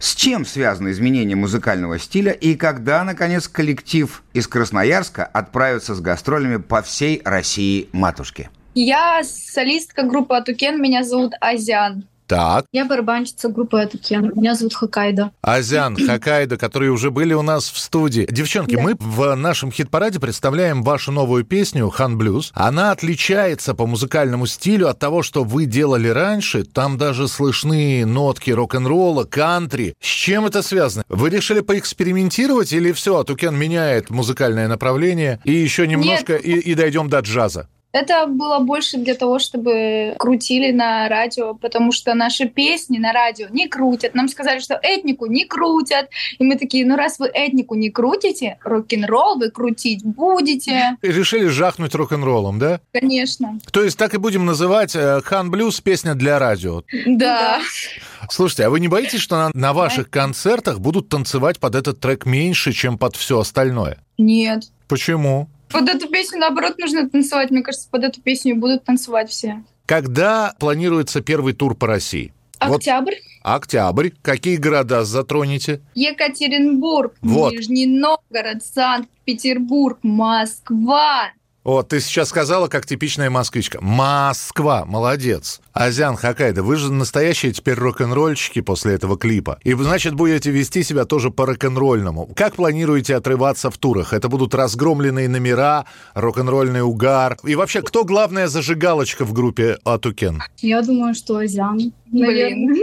[0.00, 6.56] с чем связано изменение музыкального стиля и когда, наконец, коллектив из Красноярска отправится с гастролями
[6.56, 8.48] по всей России матушке.
[8.74, 12.06] Я солистка группы Атукен, меня зовут Азиан.
[12.26, 12.66] Так.
[12.72, 15.30] Я барабанщица группы Атукен, меня зовут Хоккайдо.
[15.42, 18.26] Азиан, Хоккайдо, которые уже были у нас в студии.
[18.30, 18.82] Девчонки, Да.
[18.82, 22.50] мы в нашем хит-параде представляем вашу новую песню «Хан Блюз».
[22.54, 26.64] Она отличается по музыкальному стилю от того, что вы делали раньше.
[26.64, 29.94] Там даже слышны нотки рок-н-ролла, кантри.
[30.00, 31.04] С чем это связано?
[31.08, 37.08] Вы решили поэкспериментировать или все, Атукен меняет музыкальное направление и еще немножко и, и дойдем
[37.08, 37.68] до джаза?
[37.96, 43.46] Это было больше для того, чтобы крутили на радио, потому что наши песни на радио
[43.50, 44.14] не крутят.
[44.14, 46.10] Нам сказали, что этнику не крутят.
[46.38, 50.98] И мы такие, ну раз вы этнику не крутите, рок-н-ролл вы крутить будете.
[51.00, 52.80] И решили жахнуть рок-н-роллом, да?
[52.92, 53.58] Конечно.
[53.72, 56.82] То есть так и будем называть э, Хан Блюз песня для радио.
[57.06, 57.60] Да.
[58.30, 62.26] Слушайте, а вы не боитесь, что на, на ваших концертах будут танцевать под этот трек
[62.26, 64.04] меньше, чем под все остальное?
[64.18, 64.64] Нет.
[64.86, 65.48] Почему?
[65.70, 67.50] Под эту песню, наоборот, нужно танцевать.
[67.50, 69.62] Мне кажется, под эту песню будут танцевать все.
[69.86, 72.32] Когда планируется первый тур по России?
[72.60, 74.10] Вот Октябрь, октябрь.
[74.22, 75.80] Какие города затронете?
[75.94, 77.52] Екатеринбург, Вот.
[77.52, 81.30] Нижний Новгород, Санкт-Петербург, Москва.
[81.66, 83.80] Вот, ты сейчас сказала, как типичная москвичка.
[83.80, 85.60] Москва, молодец.
[85.72, 89.58] Азян Хакайда, вы же настоящие теперь рок-н-ролльщики после этого клипа.
[89.64, 92.30] И, значит, будете вести себя тоже по рок-н-ролльному.
[92.36, 94.12] Как планируете отрываться в турах?
[94.12, 97.36] Это будут разгромленные номера, рок-н-ролльный угар.
[97.42, 100.40] И вообще, кто главная зажигалочка в группе Атукен?
[100.58, 101.92] Я думаю, что Азиан.
[102.12, 102.28] Блин.
[102.28, 102.76] Наверное,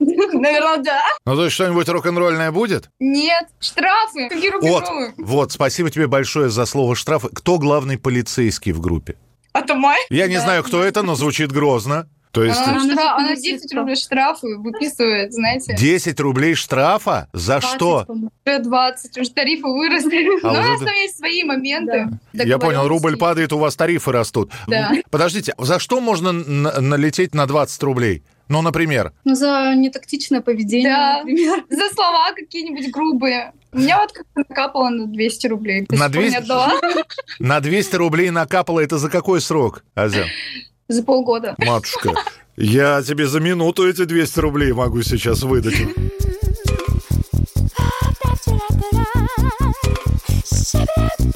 [0.00, 1.00] да.
[1.26, 2.90] Ну, то есть что-нибудь рок-н-ролльное будет?
[2.98, 4.28] Нет, штрафы.
[4.28, 4.84] Какие Вот,
[5.18, 7.28] вот, спасибо тебе большое за слово штрафы.
[7.32, 9.16] Кто главный полицейский в группе?
[9.52, 9.98] Атамай?
[10.10, 10.42] Я не Да.
[10.42, 12.08] знаю, кто это, но звучит грозно.
[12.32, 15.74] То есть Она, штраф- она 10 рублей штрафы выписывает, знаете.
[15.76, 17.28] 10 рублей штрафа?
[17.32, 18.06] За что?
[18.08, 20.38] Уже 20, уже тарифы выросли.
[20.40, 20.86] А Но у уже нас да.
[20.86, 22.08] там есть свои моменты.
[22.32, 24.52] Я понял, рубль падает, у вас тарифы растут.
[24.68, 24.92] Да.
[25.10, 28.22] Подождите, за что можно налететь на 20 рублей?
[28.50, 31.64] Ну, например, Ну, за нетактичное поведение, Да, например.
[31.70, 33.52] за слова какие-нибудь грубые.
[33.72, 35.86] У меня вот как-то накапало на 200 рублей.
[35.88, 36.36] На сих пор не 200?
[36.36, 36.72] отдала.
[37.38, 40.26] на 200 рублей накапало, это за какой срок, Азя?
[40.88, 41.54] За полгода.
[41.58, 42.12] Матушка,
[42.56, 45.74] я тебе за минуту эти 200 рублей могу сейчас выдать.
[50.72, 51.29] Как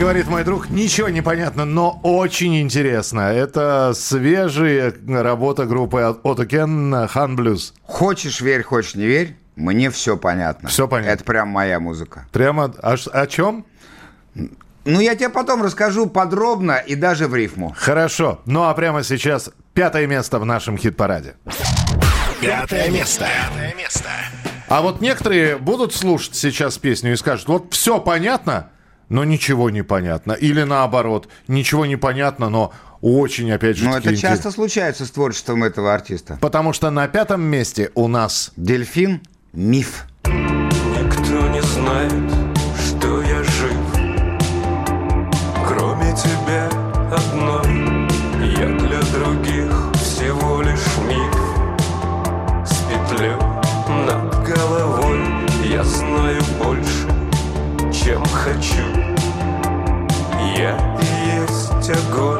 [0.00, 3.20] говорит мой друг, ничего не понятно, но очень интересно.
[3.20, 7.74] Это свежая работа группы Отокен Хан Блюз.
[7.84, 10.70] Хочешь верь, хочешь не верь, мне все понятно.
[10.70, 11.10] Все понятно.
[11.10, 12.26] Это прям моя музыка.
[12.32, 13.66] Прямо о, ш- о чем?
[14.34, 17.74] Ну, я тебе потом расскажу подробно и даже в рифму.
[17.76, 18.40] Хорошо.
[18.46, 21.34] Ну а прямо сейчас пятое место в нашем хит-параде.
[22.40, 23.26] Пятое место.
[24.68, 28.70] А вот некоторые будут слушать сейчас песню и скажут, вот все понятно,
[29.10, 30.32] но ничего не понятно.
[30.32, 35.04] Или наоборот, ничего не понятно, но очень, опять же, Ну, таки это интерес- часто случается
[35.04, 36.38] с творчеством этого артиста.
[36.40, 38.52] Потому что на пятом месте у нас...
[38.56, 39.20] Дельфин–
[39.52, 40.06] миф.
[40.24, 42.12] Никто не знает,
[61.90, 62.39] чем хочу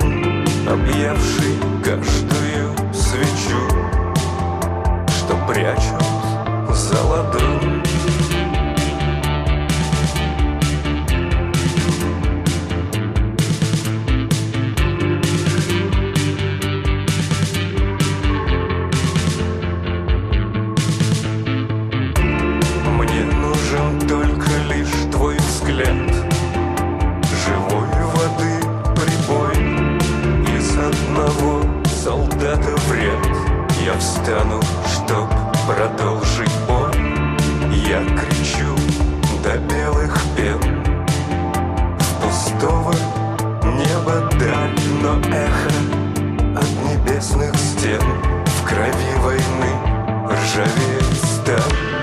[33.92, 35.28] Я встану, чтоб
[35.66, 36.92] продолжить бой.
[37.88, 38.76] Я кричу
[39.42, 40.60] до белых пен.
[41.98, 42.94] С пустого
[43.64, 45.74] неба даль Но эхо
[46.56, 48.02] от небесных стен.
[48.46, 49.72] В крови войны
[50.28, 51.99] ржавеет сталь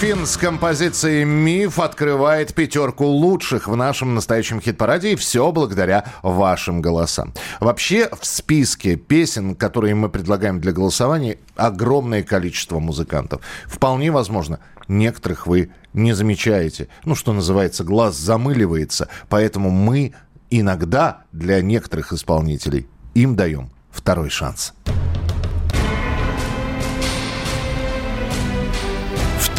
[0.00, 5.12] «Дельфин» с композицией «Миф» открывает пятерку лучших в нашем настоящем хит-параде.
[5.12, 7.34] И все благодаря вашим голосам.
[7.60, 13.42] Вообще, в списке песен, которые мы предлагаем для голосования, огромное количество музыкантов.
[13.66, 16.88] Вполне возможно, некоторых вы не замечаете.
[17.04, 19.08] Ну, что называется, глаз замыливается.
[19.28, 20.14] Поэтому мы
[20.48, 24.72] иногда для некоторых исполнителей им даем второй шанс.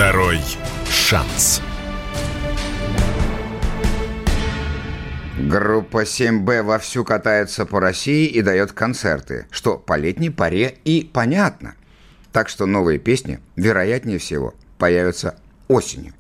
[0.02, 0.40] Второй
[0.90, 1.62] шанс.
[5.38, 11.76] Группа 7Б вовсю катается по России и дает концерты, что по летней паре и понятно.
[12.32, 15.36] Так что новые песни, вероятнее всего, появятся
[15.68, 16.14] осенью.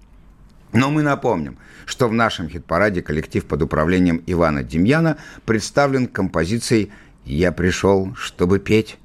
[0.73, 1.57] Но мы напомним,
[1.87, 6.91] что в нашем хит-параде коллектив под управлением Ивана Демьяна представлен композицией
[7.25, 8.99] «Я пришел, чтобы петь».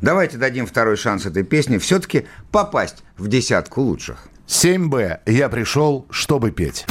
[0.00, 4.28] Давайте дадим второй шанс этой песне все-таки попасть в десятку лучших.
[4.48, 5.20] 7Б.
[5.26, 6.86] Я пришел, чтобы петь.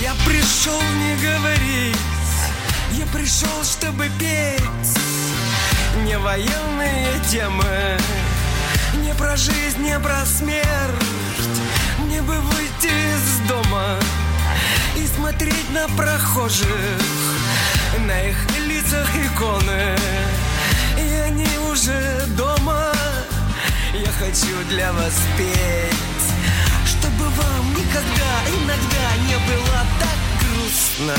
[0.00, 1.96] Я пришел не говорить,
[2.92, 4.62] я пришел, чтобы петь.
[6.04, 7.98] Не военные темы,
[9.04, 10.64] не про жизнь, не про смерть.
[11.98, 13.98] Мне бы выйти из дома
[14.96, 16.68] и смотреть на прохожих,
[18.06, 18.36] на их
[18.66, 19.96] лицах иконы.
[21.78, 22.92] Уже дома.
[23.94, 26.26] Я хочу для вас петь,
[26.84, 31.14] чтобы вам никогда, иногда не было так грустно.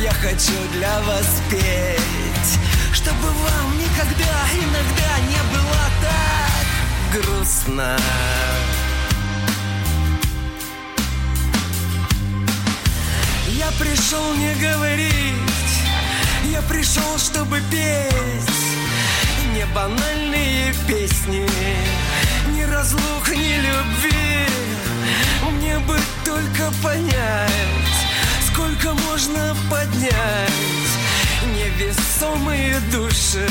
[0.00, 2.58] Я хочу для вас петь,
[2.92, 7.98] чтобы вам никогда, иногда не было так грустно.
[13.60, 15.34] Я пришел не говорить,
[16.50, 18.14] я пришел, чтобы петь.
[19.54, 21.46] Не банальные песни,
[22.54, 24.46] ни разлук, ни любви.
[25.50, 27.50] Мне бы только понять,
[28.50, 30.90] сколько можно поднять
[31.54, 33.46] Невесомые души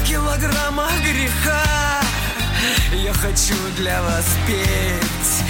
[0.00, 1.62] в килограммах греха.
[2.92, 5.44] Я хочу для вас петь,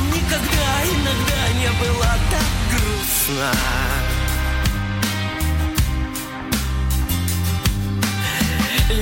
[0.00, 3.52] вам никогда, иногда не было так грустно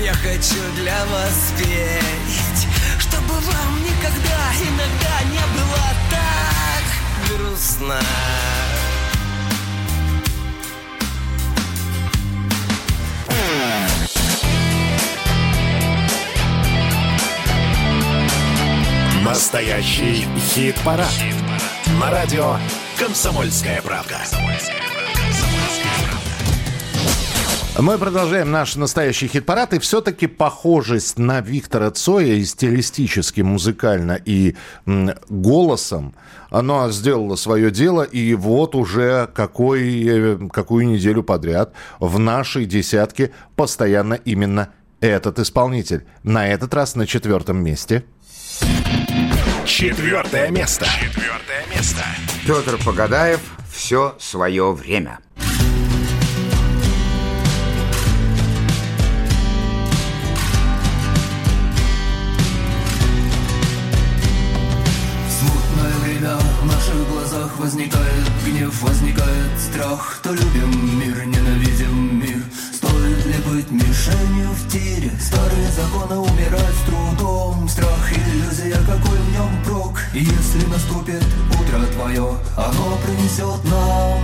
[0.04, 2.68] Я хочу для вас петь,
[2.98, 8.00] чтобы вам никогда, иногда не было так грустно.
[19.28, 21.12] Настоящий хит-парад.
[22.00, 22.56] На радио
[22.98, 24.16] «Комсомольская правда».
[27.78, 34.56] Мы продолжаем наш настоящий хит-парад, и все-таки похожесть на Виктора Цоя и стилистически, музыкально, и
[34.86, 36.14] голосом,
[36.48, 43.32] она сделала свое дело, и вот уже какой, э, какую неделю подряд в нашей десятке
[43.56, 44.70] постоянно именно
[45.00, 46.06] этот исполнитель.
[46.22, 48.04] На этот раз на четвертом месте.
[49.78, 50.86] Четвертое место.
[50.86, 52.02] Четвертое место.
[52.44, 53.38] Петр Погодаев
[53.72, 55.20] «Все свое время».
[67.58, 74.87] возникает гнев, возникает страх То любим мир, ненавидим мир Стоит ли быть мишенью в тени?
[75.28, 77.68] Старые законы умирать с трудом.
[77.68, 80.00] Страх, иллюзия, какой в нем прок.
[80.14, 81.22] Если наступит
[81.52, 84.18] утро твое, оно принесет нам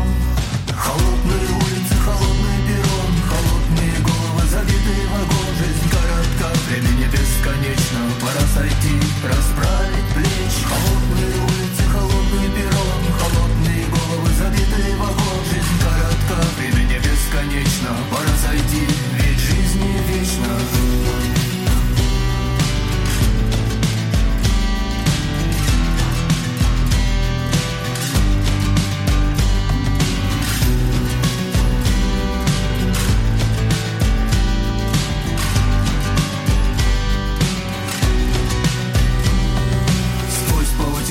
[0.73, 8.01] Холодные улицы, холодный перрон Холодные головы, забитый вагон Жизнь коротка, времени бесконечно.
[8.23, 8.97] Пора сойти,
[9.29, 10.65] расправить плечи.
[10.65, 11.54] Холодные улицы,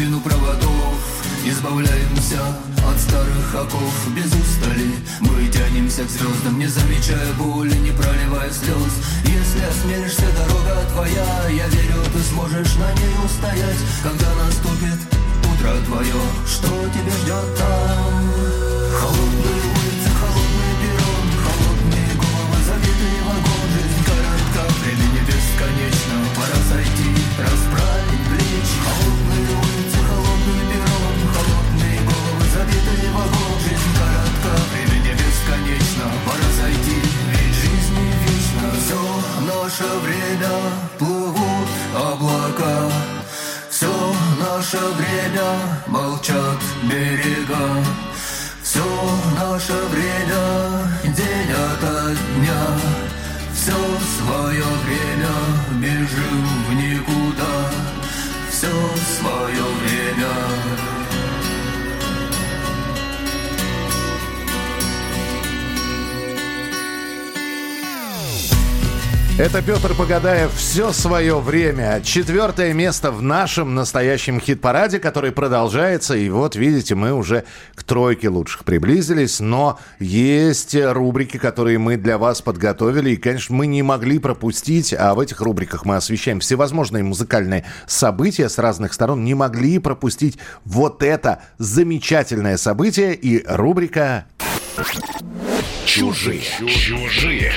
[0.03, 1.23] паутину проводов.
[1.45, 2.39] Избавляемся
[2.89, 3.93] от старых оков.
[4.15, 8.93] Без устали мы тянемся к звездам Не замечая боли, не проливая слез.
[9.25, 11.25] Если осмелишься, дорога твоя.
[11.49, 13.79] Я верю, ты сможешь на ней устоять.
[14.03, 14.99] Когда наступит
[15.51, 18.23] утро твое Что тебя ждет там?
[18.99, 26.15] Холодные улицы, холодный перрон Холодные головы, забитый вагон Жизнь коротка, времени бесконечно.
[26.35, 29.12] Пора сойти, расправить плечи
[39.63, 40.49] наше время
[40.99, 42.91] плывут облака.
[43.69, 43.93] Все
[44.39, 45.49] наше время
[45.87, 47.69] молчат берега.
[48.61, 48.83] Все
[49.39, 50.43] наше время
[51.03, 52.63] день ото дня.
[53.53, 53.79] Все
[54.17, 55.33] свое время
[55.79, 57.55] бежим в никуда.
[58.51, 58.73] Все
[59.17, 60.92] свое время
[69.35, 72.01] Это Петр Погадаев «Все свое время».
[72.03, 76.15] Четвертое место в нашем настоящем хит-параде, который продолжается.
[76.15, 79.39] И вот, видите, мы уже к тройке лучших приблизились.
[79.39, 83.09] Но есть рубрики, которые мы для вас подготовили.
[83.09, 84.93] И, конечно, мы не могли пропустить.
[84.93, 89.23] А в этих рубриках мы освещаем всевозможные музыкальные события с разных сторон.
[89.23, 93.15] Не могли пропустить вот это замечательное событие.
[93.15, 94.25] И рубрика
[95.87, 96.41] Чужие.
[96.67, 97.51] Чужие.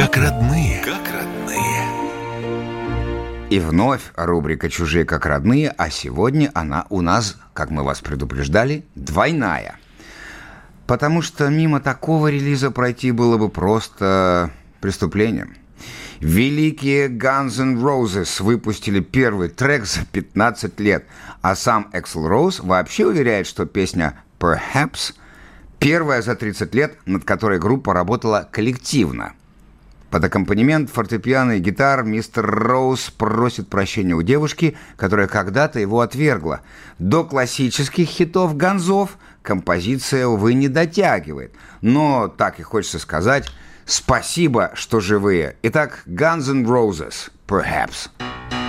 [0.00, 0.80] Как родные.
[0.82, 1.84] Как родные.
[3.50, 8.86] И вновь рубрика «Чужие как родные», а сегодня она у нас, как мы вас предупреждали,
[8.94, 9.76] двойная.
[10.86, 15.54] Потому что мимо такого релиза пройти было бы просто преступлением.
[16.20, 21.04] Великие Guns N' Roses выпустили первый трек за 15 лет,
[21.42, 25.12] а сам Эксел Роуз вообще уверяет, что песня «Perhaps»
[25.78, 29.34] первая за 30 лет, над которой группа работала коллективно–
[30.10, 36.60] под аккомпанемент фортепиано и гитар мистер Роуз просит прощения у девушки, которая когда-то его отвергла.
[36.98, 41.54] До классических хитов Гонзов композиция, увы, не дотягивает.
[41.80, 43.50] Но так и хочется сказать
[43.86, 45.56] «Спасибо, что живые».
[45.62, 48.10] Итак, Guns N' Roses, Perhaps.
[48.18, 48.59] Perhaps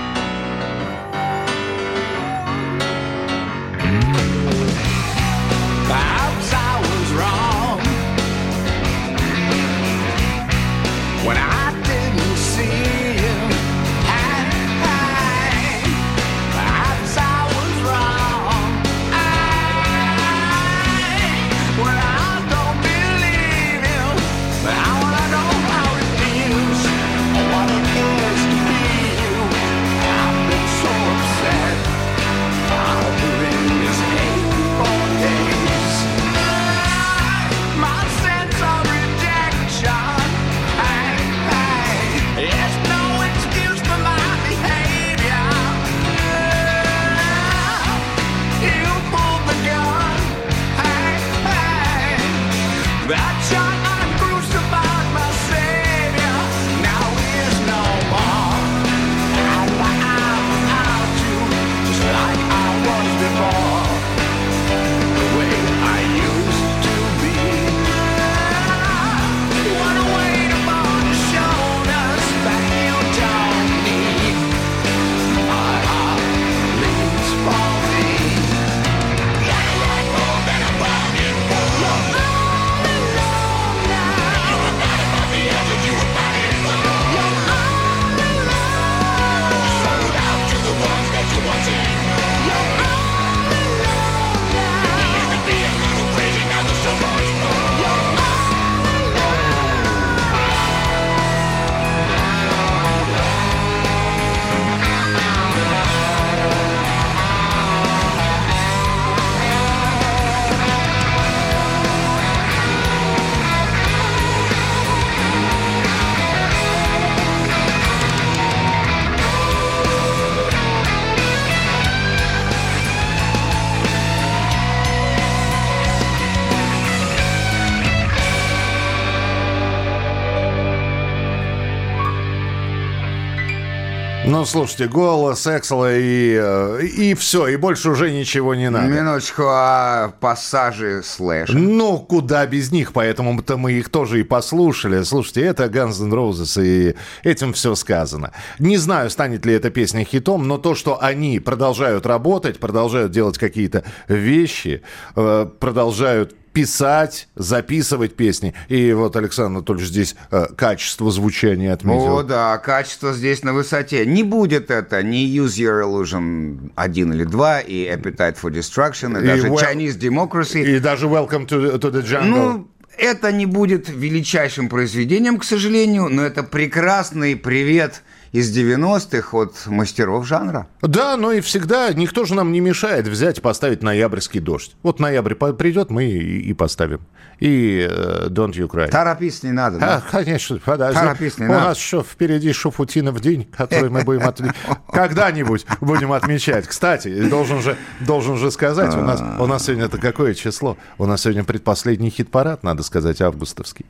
[134.41, 138.87] Ну, слушайте, голос, Эксела и, э, и все, и больше уже ничего не надо.
[138.87, 141.51] Минуточку, а пассажи слэш.
[141.53, 145.03] Ну, куда без них, поэтому-то мы их тоже и послушали.
[145.03, 148.31] Слушайте, это Guns N' Roses, и этим все сказано.
[148.57, 153.37] Не знаю, станет ли эта песня хитом, но то, что они продолжают работать, продолжают делать
[153.37, 154.81] какие-то вещи,
[155.15, 158.53] э, продолжают писать, записывать песни.
[158.67, 162.17] И вот Александр Анатольевич здесь э, качество звучания отметил.
[162.17, 164.05] О, да, качество здесь на высоте.
[164.05, 169.23] Не будет это ни Use Your Illusion 1 или 2, и Appetite for Destruction, и,
[169.23, 170.63] И даже well- Chinese Democracy.
[170.63, 172.27] И даже Welcome to, to the Jungle.
[172.29, 179.67] Ну, это не будет величайшим произведением, к сожалению, но это прекрасный привет из 90-х от
[179.67, 180.67] мастеров жанра.
[180.81, 184.75] Да, но и всегда никто же нам не мешает взять и поставить ноябрьский дождь.
[184.83, 187.01] Вот ноябрь придет, мы и, и поставим.
[187.39, 188.87] И э, Don't You Cry.
[188.87, 189.79] Торопиться не надо.
[189.79, 189.97] да?
[189.97, 190.99] А, конечно, подожди.
[190.99, 191.65] Торопись не У надо.
[191.65, 194.53] нас еще впереди Шуфутинов день, который мы будем отме-
[194.93, 196.67] когда-нибудь будем отмечать.
[196.67, 200.77] Кстати, должен же, должен же сказать, у нас, у нас сегодня это какое число?
[200.97, 203.85] У нас сегодня предпоследний хит-парад, надо сказать, августовский.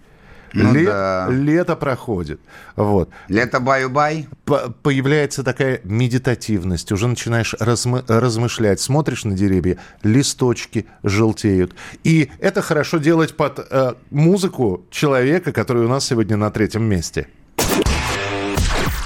[0.54, 1.28] Ну Ле- да.
[1.30, 2.40] Лето проходит.
[2.76, 3.10] Вот.
[3.28, 4.28] Лето баю-бай.
[4.46, 11.74] По- появляется такая медитативность, уже начинаешь размы- размышлять, смотришь на деревья, листочки желтеют.
[12.04, 17.28] И это хорошо делать под э, музыку человека, который у нас сегодня на третьем месте.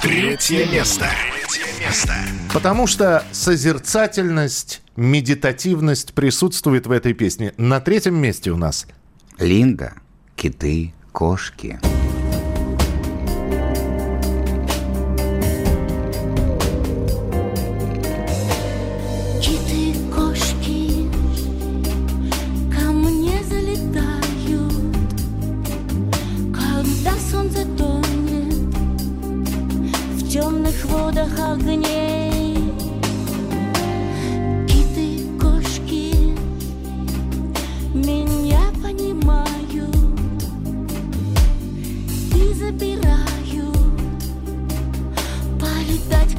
[0.02, 1.06] Третье место.
[2.54, 7.54] Потому что созерцательность, медитативность присутствует в этой песне.
[7.58, 8.88] На третьем месте у нас
[9.40, 9.94] Линда,
[10.36, 11.80] киты, кошки.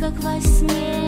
[0.06, 1.05] Как во сне.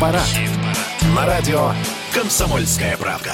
[0.00, 0.26] Хит-парад.
[1.14, 1.72] На радио
[2.14, 3.32] «Комсомольская правда».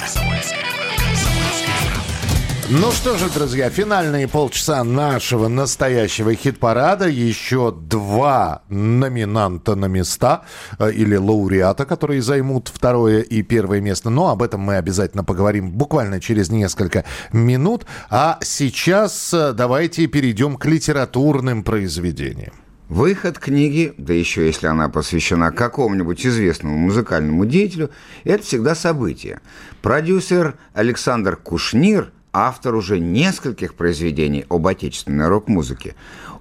[2.69, 7.07] Ну что же, друзья, финальные полчаса нашего настоящего хит-парада.
[7.07, 10.43] Еще два номинанта на места
[10.77, 14.09] э, или лауреата, которые займут второе и первое место.
[14.09, 17.85] Но об этом мы обязательно поговорим буквально через несколько минут.
[18.09, 22.66] А сейчас э, давайте перейдем к литературным произведениям.
[22.89, 27.89] Выход книги, да еще если она посвящена какому-нибудь известному музыкальному деятелю,
[28.23, 29.41] это всегда событие.
[29.81, 35.95] Продюсер Александр Кушнир, автор уже нескольких произведений об отечественной рок-музыке,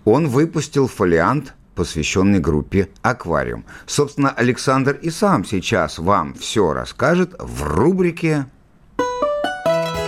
[0.05, 3.65] он выпустил фолиант, посвященный группе «Аквариум».
[3.87, 8.47] Собственно, Александр и сам сейчас вам все расскажет в рубрике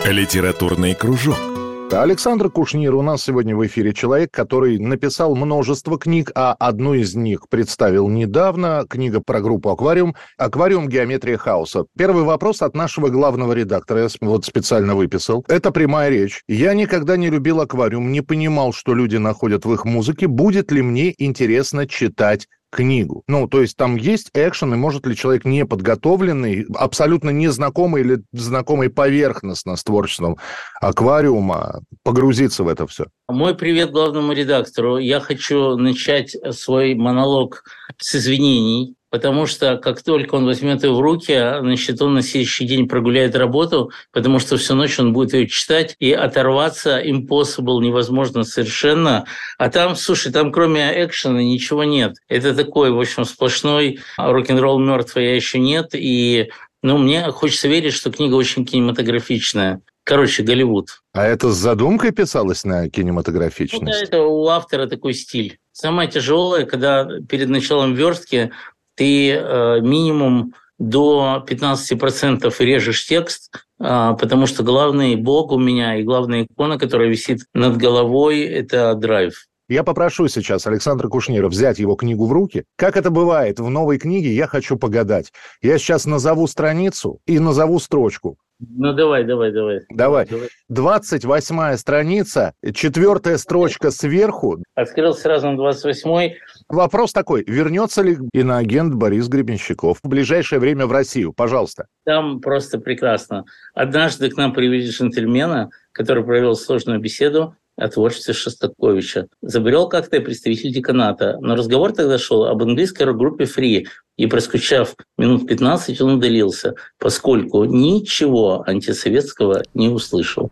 [0.07, 1.58] Литературный кружок.
[1.91, 7.15] Александр Кушнир у нас сегодня в эфире человек, который написал множество книг, а одну из
[7.15, 8.85] них представил недавно.
[8.89, 10.15] Книга про группу «Аквариум».
[10.37, 10.89] «Аквариум.
[10.89, 11.87] Геометрия хаоса».
[11.97, 14.03] Первый вопрос от нашего главного редактора.
[14.03, 15.45] Я вот специально выписал.
[15.49, 16.43] Это прямая речь.
[16.47, 20.27] Я никогда не любил «Аквариум», не понимал, что люди находят в их музыке.
[20.27, 23.23] Будет ли мне интересно читать книгу.
[23.27, 28.91] Ну, то есть там есть экшен, и может ли человек неподготовленный, абсолютно незнакомый или знакомый
[28.91, 30.37] поверхностно с творчеством
[30.81, 33.07] аквариума погрузиться в это все?
[33.29, 34.99] Мой привет главному редактору.
[34.99, 37.65] Я хочу начать свой монолог
[37.99, 42.67] с извинений, потому что как только он возьмет ее в руки, значит, он на следующий
[42.67, 48.45] день прогуляет работу, потому что всю ночь он будет ее читать, и оторваться impossible невозможно
[48.45, 49.27] совершенно.
[49.59, 52.17] А там, слушай, там кроме экшена ничего нет.
[52.29, 56.51] Это такой, в общем, сплошной рок-н-ролл мертвый я еще нет, и
[56.83, 59.81] ну, мне хочется верить, что книга очень кинематографичная.
[60.05, 61.03] Короче, Голливуд.
[61.13, 63.83] А это с задумкой писалось на кинематографичность?
[63.83, 65.59] Ну, да, это у автора такой стиль.
[65.73, 68.51] Самое тяжелое, когда перед началом верстки
[68.99, 76.03] ты э, минимум до 15% режешь текст, э, потому что главный бог у меня и
[76.03, 79.47] главная икона, которая висит над головой, это драйв.
[79.69, 82.65] Я попрошу сейчас Александра Кушнира взять его книгу в руки.
[82.77, 85.31] Как это бывает в новой книге, я хочу погадать.
[85.61, 88.39] Я сейчас назову страницу и назову строчку.
[88.61, 89.81] Ну, давай, давай, давай.
[89.89, 90.27] Давай.
[90.69, 94.63] 28 страница, четвертая строчка сверху.
[94.75, 96.35] Открыл сразу на 28
[96.69, 101.33] Вопрос такой, вернется ли иноагент Борис Гребенщиков в ближайшее время в Россию?
[101.33, 101.87] Пожалуйста.
[102.05, 103.45] Там просто прекрасно.
[103.75, 109.29] Однажды к нам привели джентльмена, который провел сложную беседу о творчестве Шостаковича.
[109.41, 113.87] Забрел как-то представитель деканата, но разговор тогда шел об английской рок-группе Free,
[114.17, 120.51] и проскучав минут 15, он удалился, поскольку ничего антисоветского не услышал.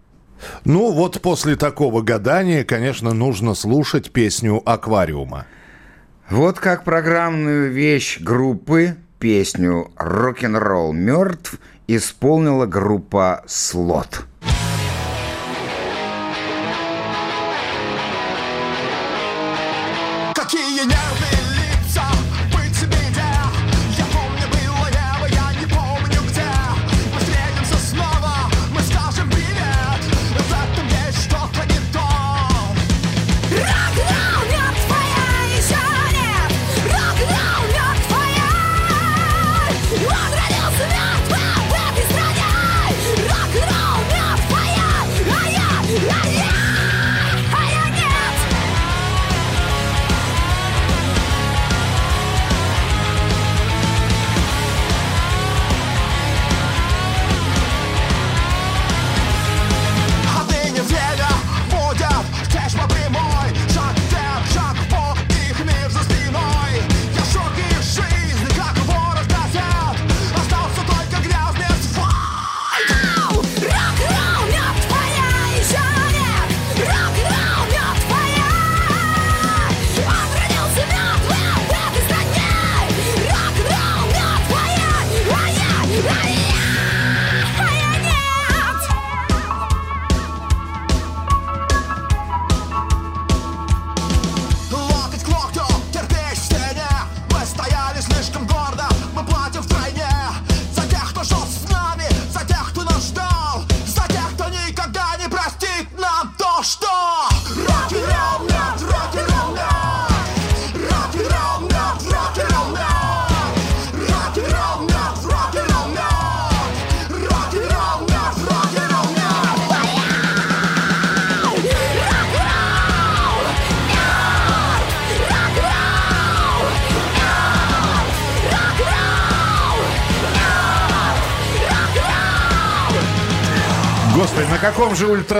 [0.65, 5.47] Ну вот после такого гадания, конечно, нужно слушать песню «Аквариума».
[6.31, 11.59] Вот как программную вещь группы, песню «Рок-н-ролл мертв»
[11.89, 14.27] исполнила группа «Слот».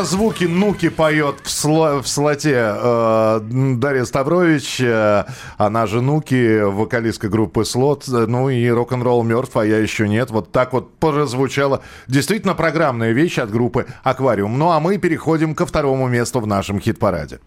[0.07, 3.41] Ультразвуке Нуки поет в, сло- в слоте э,
[3.77, 5.25] Дарья Ставрович, э,
[5.59, 10.31] она же Нуки, вокалистка группы Слот, э, ну и рок-н-ролл мертв, а я еще нет.
[10.31, 14.57] Вот так вот прозвучала действительно программная вещь от группы Аквариум.
[14.59, 17.41] Ну а мы переходим ко второму месту в нашем хит-параде.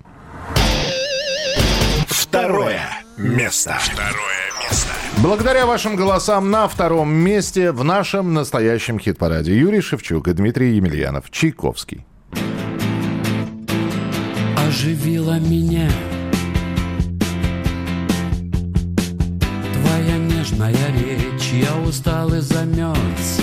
[2.07, 2.81] Второе
[3.17, 3.77] место.
[3.79, 4.89] Второе место.
[5.17, 11.31] Благодаря вашим голосам на втором месте в нашем настоящем хит-параде Юрий Шевчук и Дмитрий Емельянов.
[11.31, 12.05] Чайковский.
[14.69, 15.89] Оживила меня
[19.73, 23.41] Твоя нежная речь, я устал и замерз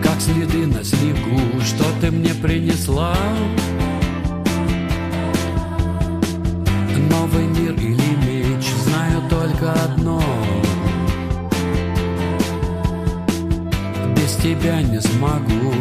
[0.00, 3.16] Как следы на снегу, что ты мне принесла?
[7.10, 10.22] Новый мир или меч, знаю только одно.
[14.14, 15.72] Без тебя не смогу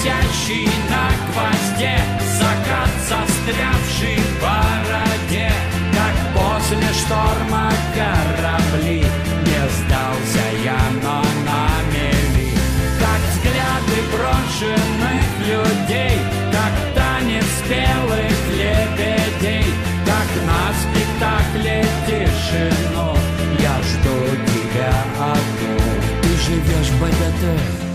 [0.00, 1.98] висящий на гвозде
[2.38, 5.50] Закат, застрявший в бороде.
[5.92, 9.04] Как после шторма корабли
[9.46, 12.52] Не сдался я, но на мели.
[12.98, 16.18] Как взгляды брошенных людей
[16.50, 19.66] Как танец белых лебедей
[20.06, 23.16] Как на спектакле тишину.
[23.58, 24.16] Я жду
[24.46, 25.78] тебя одну.
[26.22, 27.89] Ты живешь в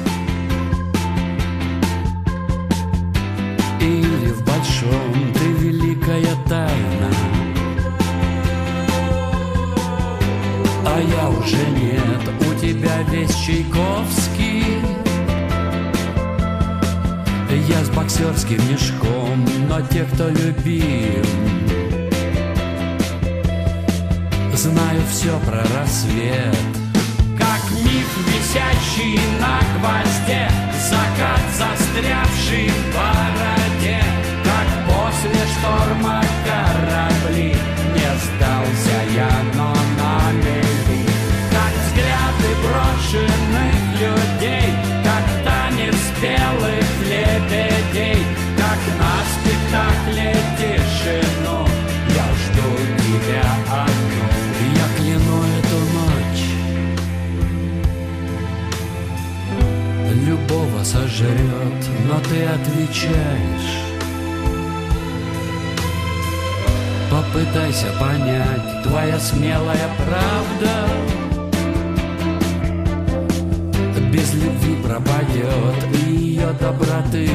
[4.86, 7.12] большом ты великая тайна.
[10.86, 14.82] А я уже нет, у тебя весь Чайковский.
[17.68, 21.26] Я с боксерским мешком, но те, кто любим
[24.54, 26.56] Знаю все про рассвет.
[27.40, 30.50] Как миф, висящий на гвозде
[30.90, 34.25] Закат, застрявший в бороде
[35.16, 37.52] после шторма корабли
[37.96, 41.02] Не сдался я, но на мели.
[41.52, 44.70] Как взгляды брошенных людей
[45.04, 48.22] Как танец белых лебедей
[48.58, 51.60] Как на спектакле тишину
[52.10, 52.68] Я жду
[53.02, 54.28] тебя одну.
[54.76, 56.46] Я кляну эту ночь.
[60.26, 63.85] Любого сожрет, но ты отвечаешь
[67.16, 70.70] Попытайся понять, твоя смелая правда
[74.12, 77.30] Без любви пропадет ее доброты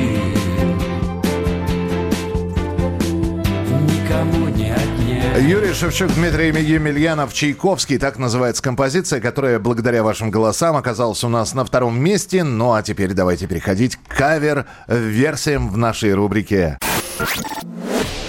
[5.40, 7.96] Юрий Шевчук, Дмитрий Емельянов, Чайковский.
[7.96, 12.44] Так называется композиция, которая благодаря вашим голосам оказалась у нас на втором месте.
[12.44, 16.76] Ну а теперь давайте переходить к кавер-версиям в нашей рубрике.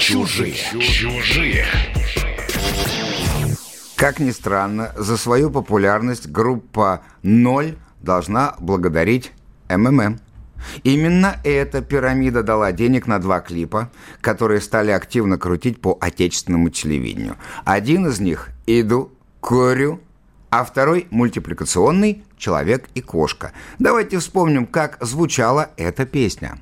[0.01, 0.55] Чужие.
[0.55, 1.63] Чужие.
[3.95, 9.31] Как ни странно, за свою популярность группа «Ноль» должна благодарить
[9.69, 10.19] МММ.
[10.83, 13.91] Именно эта пирамида дала денег на два клипа,
[14.21, 17.35] которые стали активно крутить по отечественному телевидению.
[17.63, 19.99] Один из них «Иду, курю»,
[20.49, 23.51] а второй мультипликационный «Человек и кошка».
[23.77, 26.57] Давайте вспомним, как звучала эта песня.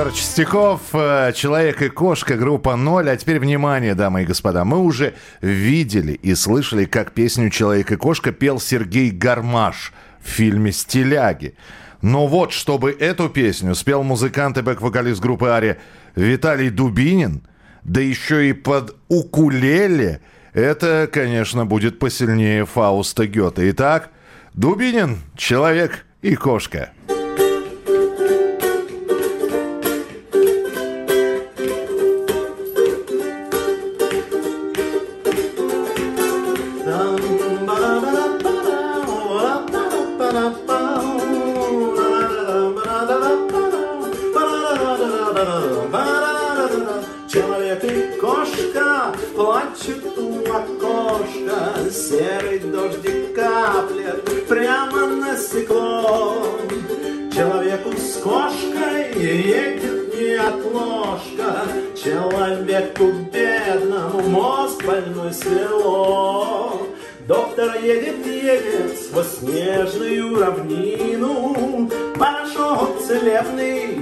[0.00, 3.10] Федор Чистяков, э, «Человек и кошка», группа «Ноль».
[3.10, 4.64] А теперь внимание, дамы и господа.
[4.64, 5.12] Мы уже
[5.42, 11.54] видели и слышали, как песню «Человек и кошка» пел Сергей Гармаш в фильме «Стиляги».
[12.00, 15.76] Но вот, чтобы эту песню спел музыкант и бэк-вокалист группы «Ария»
[16.14, 17.42] Виталий Дубинин,
[17.82, 20.22] да еще и под укулеле,
[20.54, 23.68] это, конечно, будет посильнее Фауста Гёте.
[23.72, 24.08] Итак,
[24.54, 26.88] Дубинин, «Человек и кошка».
[61.10, 61.66] Отложка
[62.02, 66.86] Человеку бедному мозг больной свело.
[67.26, 71.90] Доктор едет, едет сквозь снежную равнину.
[72.18, 74.00] Порошок целебный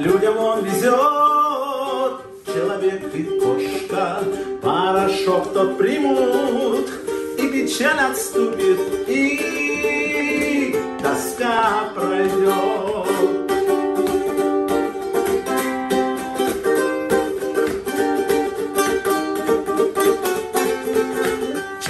[0.00, 2.20] людям он везет.
[2.46, 4.18] Человек и кошка
[4.62, 6.88] порошок тот примут
[7.36, 8.78] И печаль отступит,
[9.08, 12.93] и тоска пройдет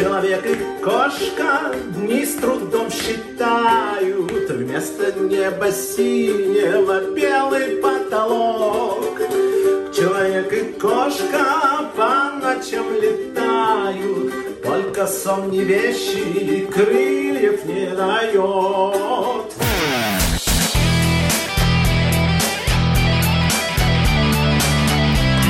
[0.05, 4.51] Человек и кошка дни с трудом считают.
[4.51, 9.18] Вместо неба синего белый потолок.
[9.97, 14.62] Человек и кошка по ночам летают.
[14.62, 19.55] Только сон не вещи крыльев не дает.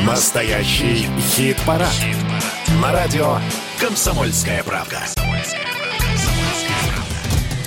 [0.07, 1.91] Настоящий хит-парад.
[2.81, 3.39] На радио
[3.85, 4.99] «Комсомольская правда».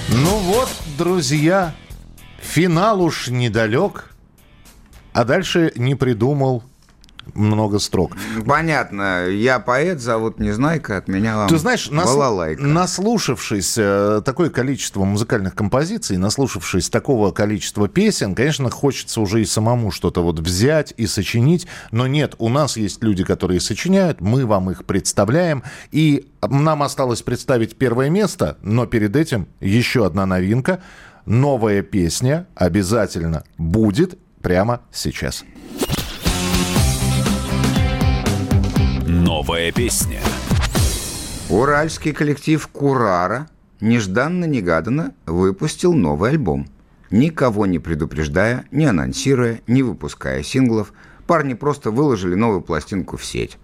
[0.09, 0.67] Ну вот,
[0.97, 1.75] друзья,
[2.41, 4.15] финал уж недалек,
[5.13, 6.63] а дальше не придумал
[7.37, 8.11] много строк.
[8.45, 9.27] Понятно.
[9.27, 12.61] Я поэт, зовут Незнайка, от меня вам Ты знаешь, нас- балалайка.
[12.63, 19.91] наслушавшись э, такое количество музыкальных композиций, наслушавшись такого количества песен, конечно, хочется уже и самому
[19.91, 21.67] что-то вот взять и сочинить.
[21.91, 25.63] Но нет, у нас есть люди, которые сочиняют, мы вам их представляем.
[25.91, 30.79] И нам осталось представить первое место, но перед этим еще одна новинка.
[31.25, 35.43] Новая песня обязательно будет прямо сейчас.
[39.27, 40.21] Новая песня.
[41.49, 43.49] Уральский коллектив «Курара»
[43.81, 46.69] нежданно-негаданно выпустил новый альбом.
[47.11, 50.93] Никого не предупреждая, не анонсируя, не выпуская синглов,
[51.27, 53.57] парни просто выложили новую пластинку в сеть.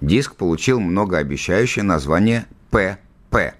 [0.00, 3.54] Диск получил многообещающее название «ПП».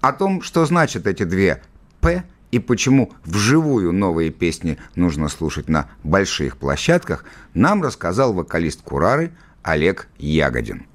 [0.00, 1.62] О том, что значат эти две
[2.00, 9.30] «П» и почему вживую новые песни нужно слушать на больших площадках, нам рассказал вокалист «Курары»
[9.62, 10.87] Олег Ягодин.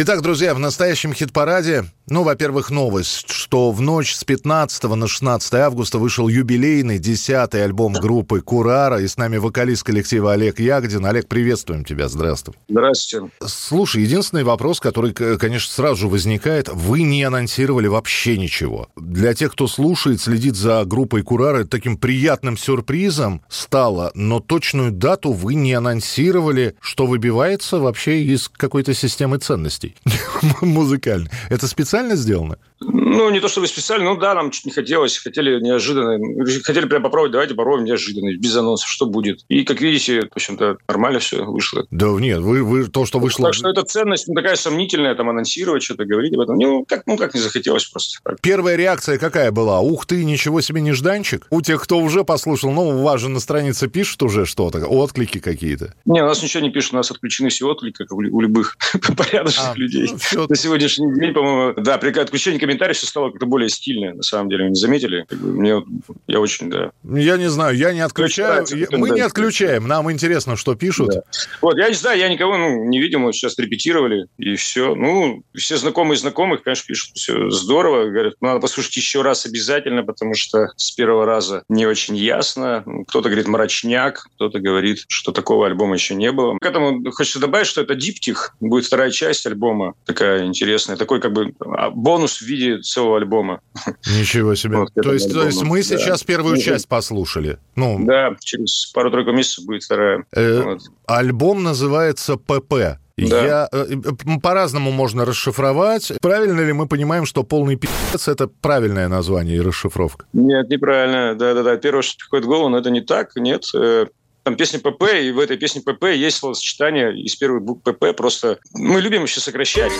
[0.00, 5.54] Итак, друзья, в настоящем хит-параде, ну, во-первых, новость, что в ночь с 15 на 16
[5.54, 11.06] августа вышел юбилейный 10-й альбом группы «Курара», и с нами вокалист коллектива Олег Ягодин.
[11.06, 12.54] Олег, приветствуем тебя, здравствуй.
[12.68, 13.30] Здравствуйте.
[13.44, 18.88] Слушай, единственный вопрос, который, конечно, сразу же возникает, вы не анонсировали вообще ничего.
[18.96, 25.32] Для тех, кто слушает, следит за группой Курара, таким приятным сюрпризом стало, но точную дату
[25.32, 29.94] вы не анонсировали, что выбивается вообще из какой-то системы ценностей
[30.62, 31.30] музыкальной.
[31.50, 32.58] Это специально сделано?
[32.80, 36.18] Ну, не то чтобы специально, ну да, нам чуть не хотелось, хотели неожиданно,
[36.62, 39.40] хотели прям попробовать, давайте попробуем неожиданно, без анонсов, что будет.
[39.48, 41.86] И, как видите, в общем-то, нормально все вышло.
[41.90, 43.46] Да нет, вы, вы то, что вышло...
[43.46, 46.56] Так что эта ценность ну, такая сомнительная, там, анонсировать что-то, говорить об этом.
[46.56, 48.20] Ну, как, ну, как не захотелось просто.
[48.22, 48.40] Так.
[48.40, 49.80] Первая реакция какая была?
[49.80, 51.46] Ух ты, ничего себе нежданчик.
[51.50, 55.38] У тех, кто уже послушал, ну, у вас же на странице пишут уже что-то, отклики
[55.40, 55.94] какие-то.
[56.04, 58.76] Не, у нас ничего не пишут, у нас отключены все отклики, как у у любых
[59.16, 60.08] порядочных А, людей.
[60.10, 60.46] ну, всё.
[60.48, 64.50] На сегодняшний день, по-моему, да, при отключении комментариев все стало как-то более стильное, на самом
[64.50, 65.24] деле, вы не заметили?
[65.26, 65.82] Как бы мне,
[66.26, 66.90] я очень, да.
[67.02, 68.66] Я не знаю, я не отключаю.
[68.70, 71.14] Я- Мы не отключаем, нам интересно, что пишут.
[71.62, 74.94] Вот, я не знаю, я никого ну, не видел, мы сейчас репетировали, и все.
[74.94, 78.10] Ну, все знакомые знакомых, конечно, пишут, все здорово.
[78.10, 82.82] Говорят, надо послушать еще раз обязательно, потому что с первого раза не очень ясно.
[82.84, 86.58] Ну, Кто-то говорит мрачняк, кто-то говорит, что такого альбома еще не было.
[86.60, 91.32] К этому хочется добавить, что это диптих, будет вторая часть альбома, такая интересная, такой как
[91.32, 91.54] бы
[91.90, 93.60] бонус в виде целого альбома.
[94.06, 94.78] Ничего себе.
[94.78, 95.82] Вот, то, есть, то есть альбома, мы да.
[95.84, 97.58] сейчас первую Ну, часть послушали.
[97.76, 100.24] Ну, Да, через пару-тройку месяцев будет вторая.
[100.32, 100.80] э, Вот.
[101.06, 102.98] альбом называется ПП.
[103.16, 103.44] Да.
[103.44, 106.12] Я, э, э, по-разному можно расшифровать.
[106.22, 110.26] Правильно ли мы понимаем, что полный пи***ц это правильное название и расшифровка?
[110.32, 111.34] Нет, неправильно.
[111.34, 111.76] Да-да-да.
[111.78, 113.34] Первое, что приходит в голову, но это не так.
[113.34, 113.64] Нет.
[113.74, 114.06] Э,
[114.44, 118.16] Там песня ПП, и в этой песне ПП есть словосочетание из первых букв ПП.
[118.16, 119.92] Просто мы любим еще сокращать.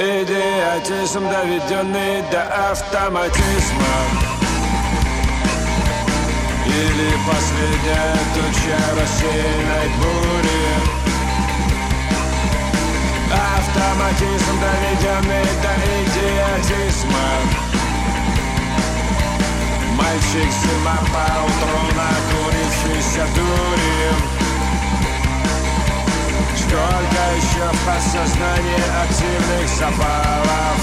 [0.00, 3.96] Идиотизм, доведенный до автоматизма.
[6.66, 10.62] Или последняя туча рассеянной бури.
[13.56, 17.28] Автоматизм, доведенный до идиотизма.
[19.96, 24.37] Мальчик зима по утру накурившийся дури
[26.68, 30.78] Сколько еще в подсознании активных запалов?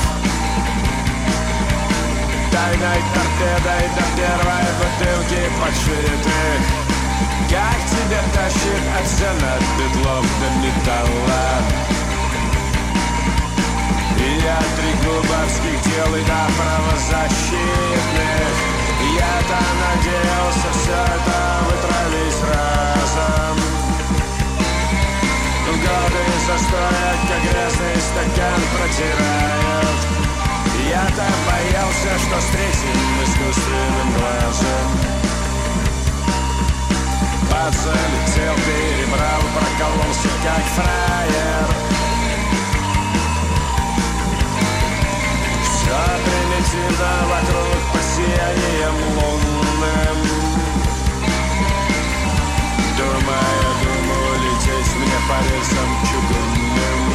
[2.52, 6.62] Тайной торпедой до первой бутылки подшитых
[7.52, 11.46] Как тебя тащит от стен, от бедлов до металла?
[14.18, 18.54] Я три клубовских дел и до правозащитных.
[19.20, 21.38] Я-то надеялся все это
[21.68, 23.75] вытравить разом
[25.66, 30.00] Годы застоя, как грязный стакан протирают
[30.88, 34.88] Я-то боялся, что встретим искусственным глазом.
[37.50, 41.68] Подзалетел, перебрал, прокололся, как фраер.
[45.64, 50.18] Все примитивно вокруг по сиянием лунным.
[52.98, 53.75] Думаю,
[55.26, 57.14] лететь мне по рельсам чугунным.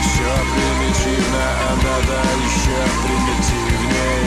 [0.00, 4.24] Все примитивно, а надо еще примитивней.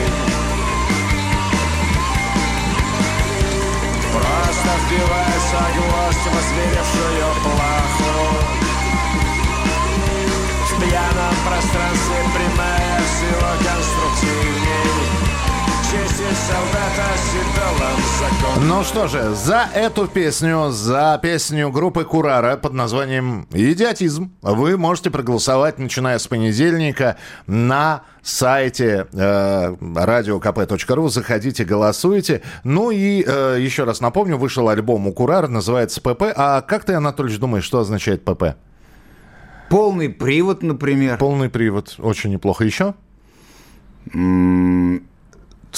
[4.12, 8.14] Просто вбивается гвоздь в озверевшую плаху.
[10.64, 15.57] В пьяном пространстве прямая всего конструктивней
[18.60, 25.10] Ну что же, за эту песню, за песню группы Курара под названием «Идиотизм» вы можете
[25.10, 27.16] проголосовать, начиная с понедельника,
[27.46, 31.08] на сайте э, radiokp.ru.
[31.08, 32.42] Заходите, голосуйте.
[32.64, 36.24] Ну и э, еще раз напомню, вышел альбом у Курара, называется «ПП».
[36.36, 38.56] А как ты, Анатольевич, думаешь, что означает «ПП»?
[39.70, 41.16] Полный привод, например.
[41.16, 41.94] Полный привод.
[41.98, 42.64] Очень неплохо.
[42.64, 42.94] Еще?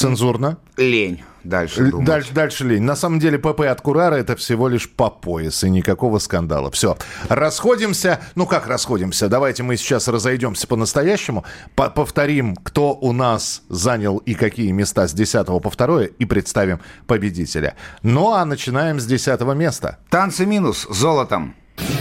[0.00, 0.58] Цензурно?
[0.76, 1.22] Лень.
[1.44, 2.06] Дальше думать.
[2.06, 2.82] Дальше, дальше лень.
[2.82, 6.70] На самом деле ПП от Курара это всего лишь по пояс и никакого скандала.
[6.70, 6.96] Все.
[7.28, 8.20] Расходимся.
[8.34, 9.28] Ну как расходимся?
[9.28, 11.44] Давайте мы сейчас разойдемся по-настоящему.
[11.74, 16.80] По- повторим, кто у нас занял и какие места с 10 по 2 и представим
[17.06, 17.74] победителя.
[18.02, 19.98] Ну а начинаем с 10 места.
[20.10, 21.54] Танцы минус золотом.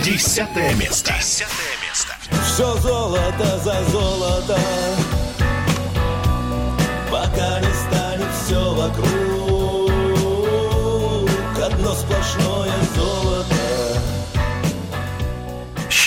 [0.03, 1.13] Десятое место.
[1.17, 2.13] Десятое место.
[2.45, 4.59] Все золото за золото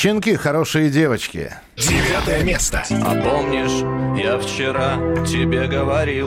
[0.02, 1.54] Щенки, хорошие девочки.
[1.76, 2.82] Девятое место.
[2.90, 3.84] А помнишь,
[4.20, 6.26] я вчера тебе говорил,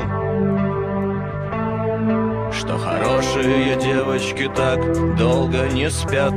[2.53, 6.33] что хорошие девочки так долго не спят.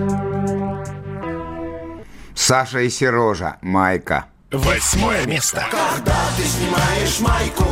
[2.34, 3.58] Саша и Сережа.
[3.62, 4.24] Майка.
[4.50, 5.64] Восьмое место.
[5.70, 7.70] Когда ты снимаешь майку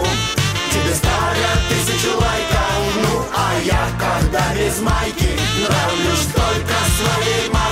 [0.71, 7.66] Тебе ставят тысячу лайков Ну а я, когда без майки Нравлюсь только своей ты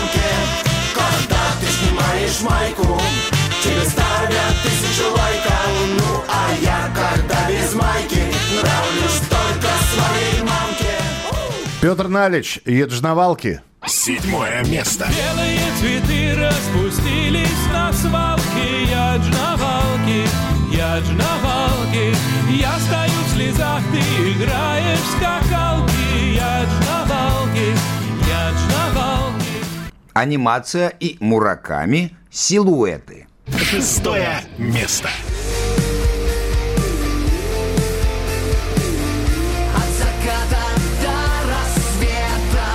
[1.94, 3.00] снимаешь майку
[3.62, 5.54] Тебе ставят тысячу лайков.
[5.98, 8.22] Ну а я, когда без майки
[8.60, 10.94] Нравлюсь только своей мамке.
[11.80, 13.60] Петр Налич, Еджновалки.
[13.86, 15.06] Седьмое место.
[15.06, 18.84] Белые цветы распустились на свалке.
[18.90, 20.26] Я джнавалки,
[20.72, 22.16] я джнавалки
[22.50, 25.93] Я стою в слезах, ты играешь в скакалки
[30.14, 32.16] Анимация и Мураками.
[32.30, 33.26] Силуэты.
[33.58, 35.08] Шестое место.
[39.74, 40.64] От заката
[41.02, 41.16] до
[41.50, 42.68] рассвета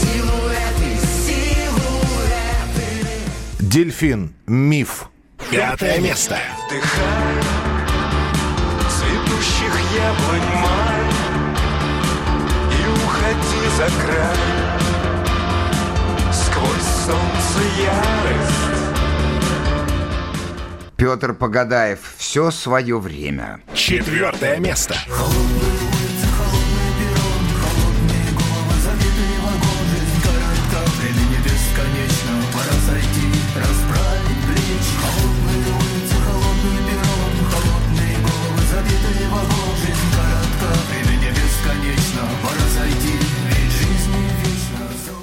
[0.00, 0.90] Силуэты,
[1.26, 2.88] силуэты
[3.60, 4.34] Дельфин.
[4.46, 5.10] Миф.
[5.50, 6.38] Пятое место.
[6.68, 7.70] Вдыхай
[8.88, 10.89] цветущих И уходи
[13.76, 14.36] за край
[16.32, 18.70] Сквозь солнце ярость
[20.96, 21.98] Петр Погадаев.
[22.18, 23.62] Все свое время.
[23.72, 24.96] Четвертое место.
[25.08, 25.89] Времени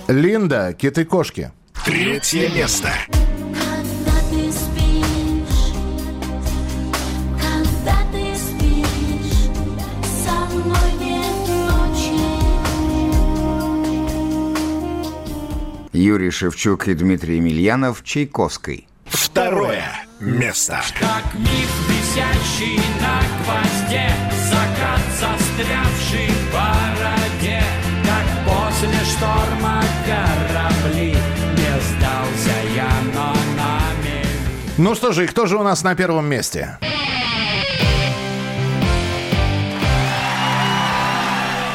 [0.07, 0.73] Линда.
[0.73, 1.51] Киты-кошки.
[1.85, 2.91] Третье место.
[3.09, 5.73] Когда ты спишь,
[7.41, 9.51] когда ты спишь,
[10.23, 12.17] со мной нет ночи.
[15.91, 18.03] Юрий Шевчук и Дмитрий Емельянов.
[18.03, 18.87] Чайковской.
[19.05, 19.83] Второе
[20.19, 20.81] место.
[20.99, 24.09] Как миф, висящий на гвозде
[24.49, 26.46] Закат, застрявший
[28.79, 31.15] после шторма корабли
[31.55, 33.81] Не сдался я, но на
[34.77, 36.77] Ну что же, и кто же у нас на первом месте?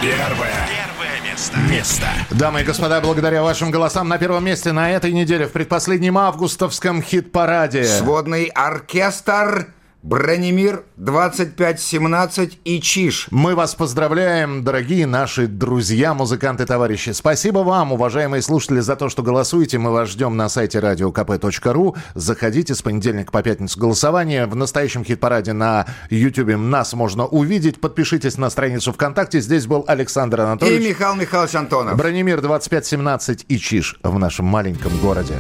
[0.01, 0.69] Первое.
[0.69, 1.59] Первое место.
[1.71, 2.07] Место.
[2.31, 7.03] Дамы и господа, благодаря вашим голосам на первом месте на этой неделе в предпоследнем августовском
[7.03, 7.85] хит-параде.
[7.85, 9.69] Сводный оркестр
[10.03, 13.29] Бронемир 2517 и Чиш.
[13.31, 17.11] Мы вас поздравляем, дорогие наши друзья, музыканты, товарищи.
[17.11, 19.79] Спасибо вам, уважаемые слушатели, за то, что голосуете.
[19.79, 21.97] Мы вас ждем на сайте radiokp.ru.
[22.17, 24.47] Заходите с понедельника по пятницу голосование.
[24.47, 27.81] В настоящем хит-параде на YouTube нас можно увидеть.
[27.81, 29.41] Подпишитесь на страницу ВКонтакте.
[29.41, 30.89] Здесь был Александр И Анатольевич.
[30.89, 31.97] Михаил Михайлович Антонов.
[31.97, 35.35] Бронемир 2517 и Чиж в нашем маленьком городе.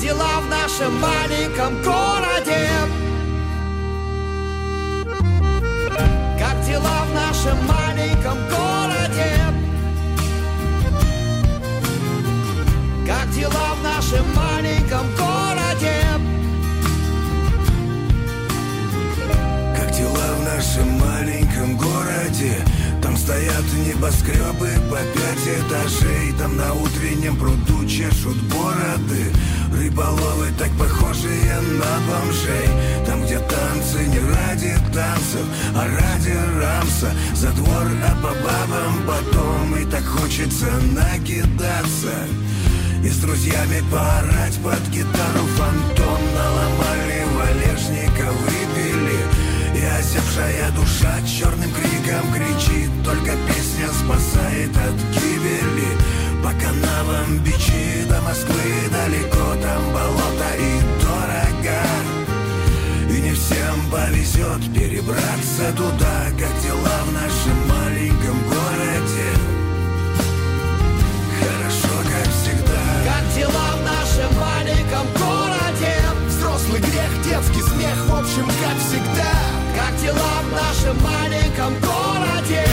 [0.00, 2.68] Дела в нашем маленьком городе?
[6.38, 9.54] Как дела в нашем маленьком городе?
[13.06, 15.96] Как дела в нашем маленьком городе?
[19.76, 22.73] Как дела в нашем маленьком городе?
[23.24, 26.34] Стоят небоскребы по пять этажей.
[26.38, 29.32] Там на утреннем пруду чешут бороды.
[29.72, 32.68] Рыболовы так похожие на бомжей.
[33.06, 37.12] Там, где танцы не ради танцев, а ради рамса.
[37.34, 39.74] За двор, а по бабам потом.
[39.76, 42.12] И так хочется накидаться.
[43.02, 45.46] И с друзьями поорать под гитару.
[45.56, 48.63] Фантом Наломали валежника, выпили
[49.74, 52.90] И озябшая душа черным криком кричит.
[53.04, 55.90] Только песня спасает от гибели.
[56.44, 61.80] По канавам бичи до Москвы далеко Там болото и дорого.
[63.10, 69.28] И не всем повезет перебраться туда Как дела в нашем маленьком городе.
[71.40, 72.82] Хорошо, как всегда.
[73.04, 75.96] Как дела в нашем маленьком городе?
[76.28, 79.43] Взрослый грех, детский смех, в общем, как всегда
[80.04, 82.64] дела в нашем маленьком городе?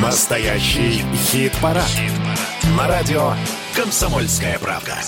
[0.00, 1.90] Настоящий хит-парад.
[2.76, 3.32] На радио
[3.76, 4.98] «Комсомольская правда».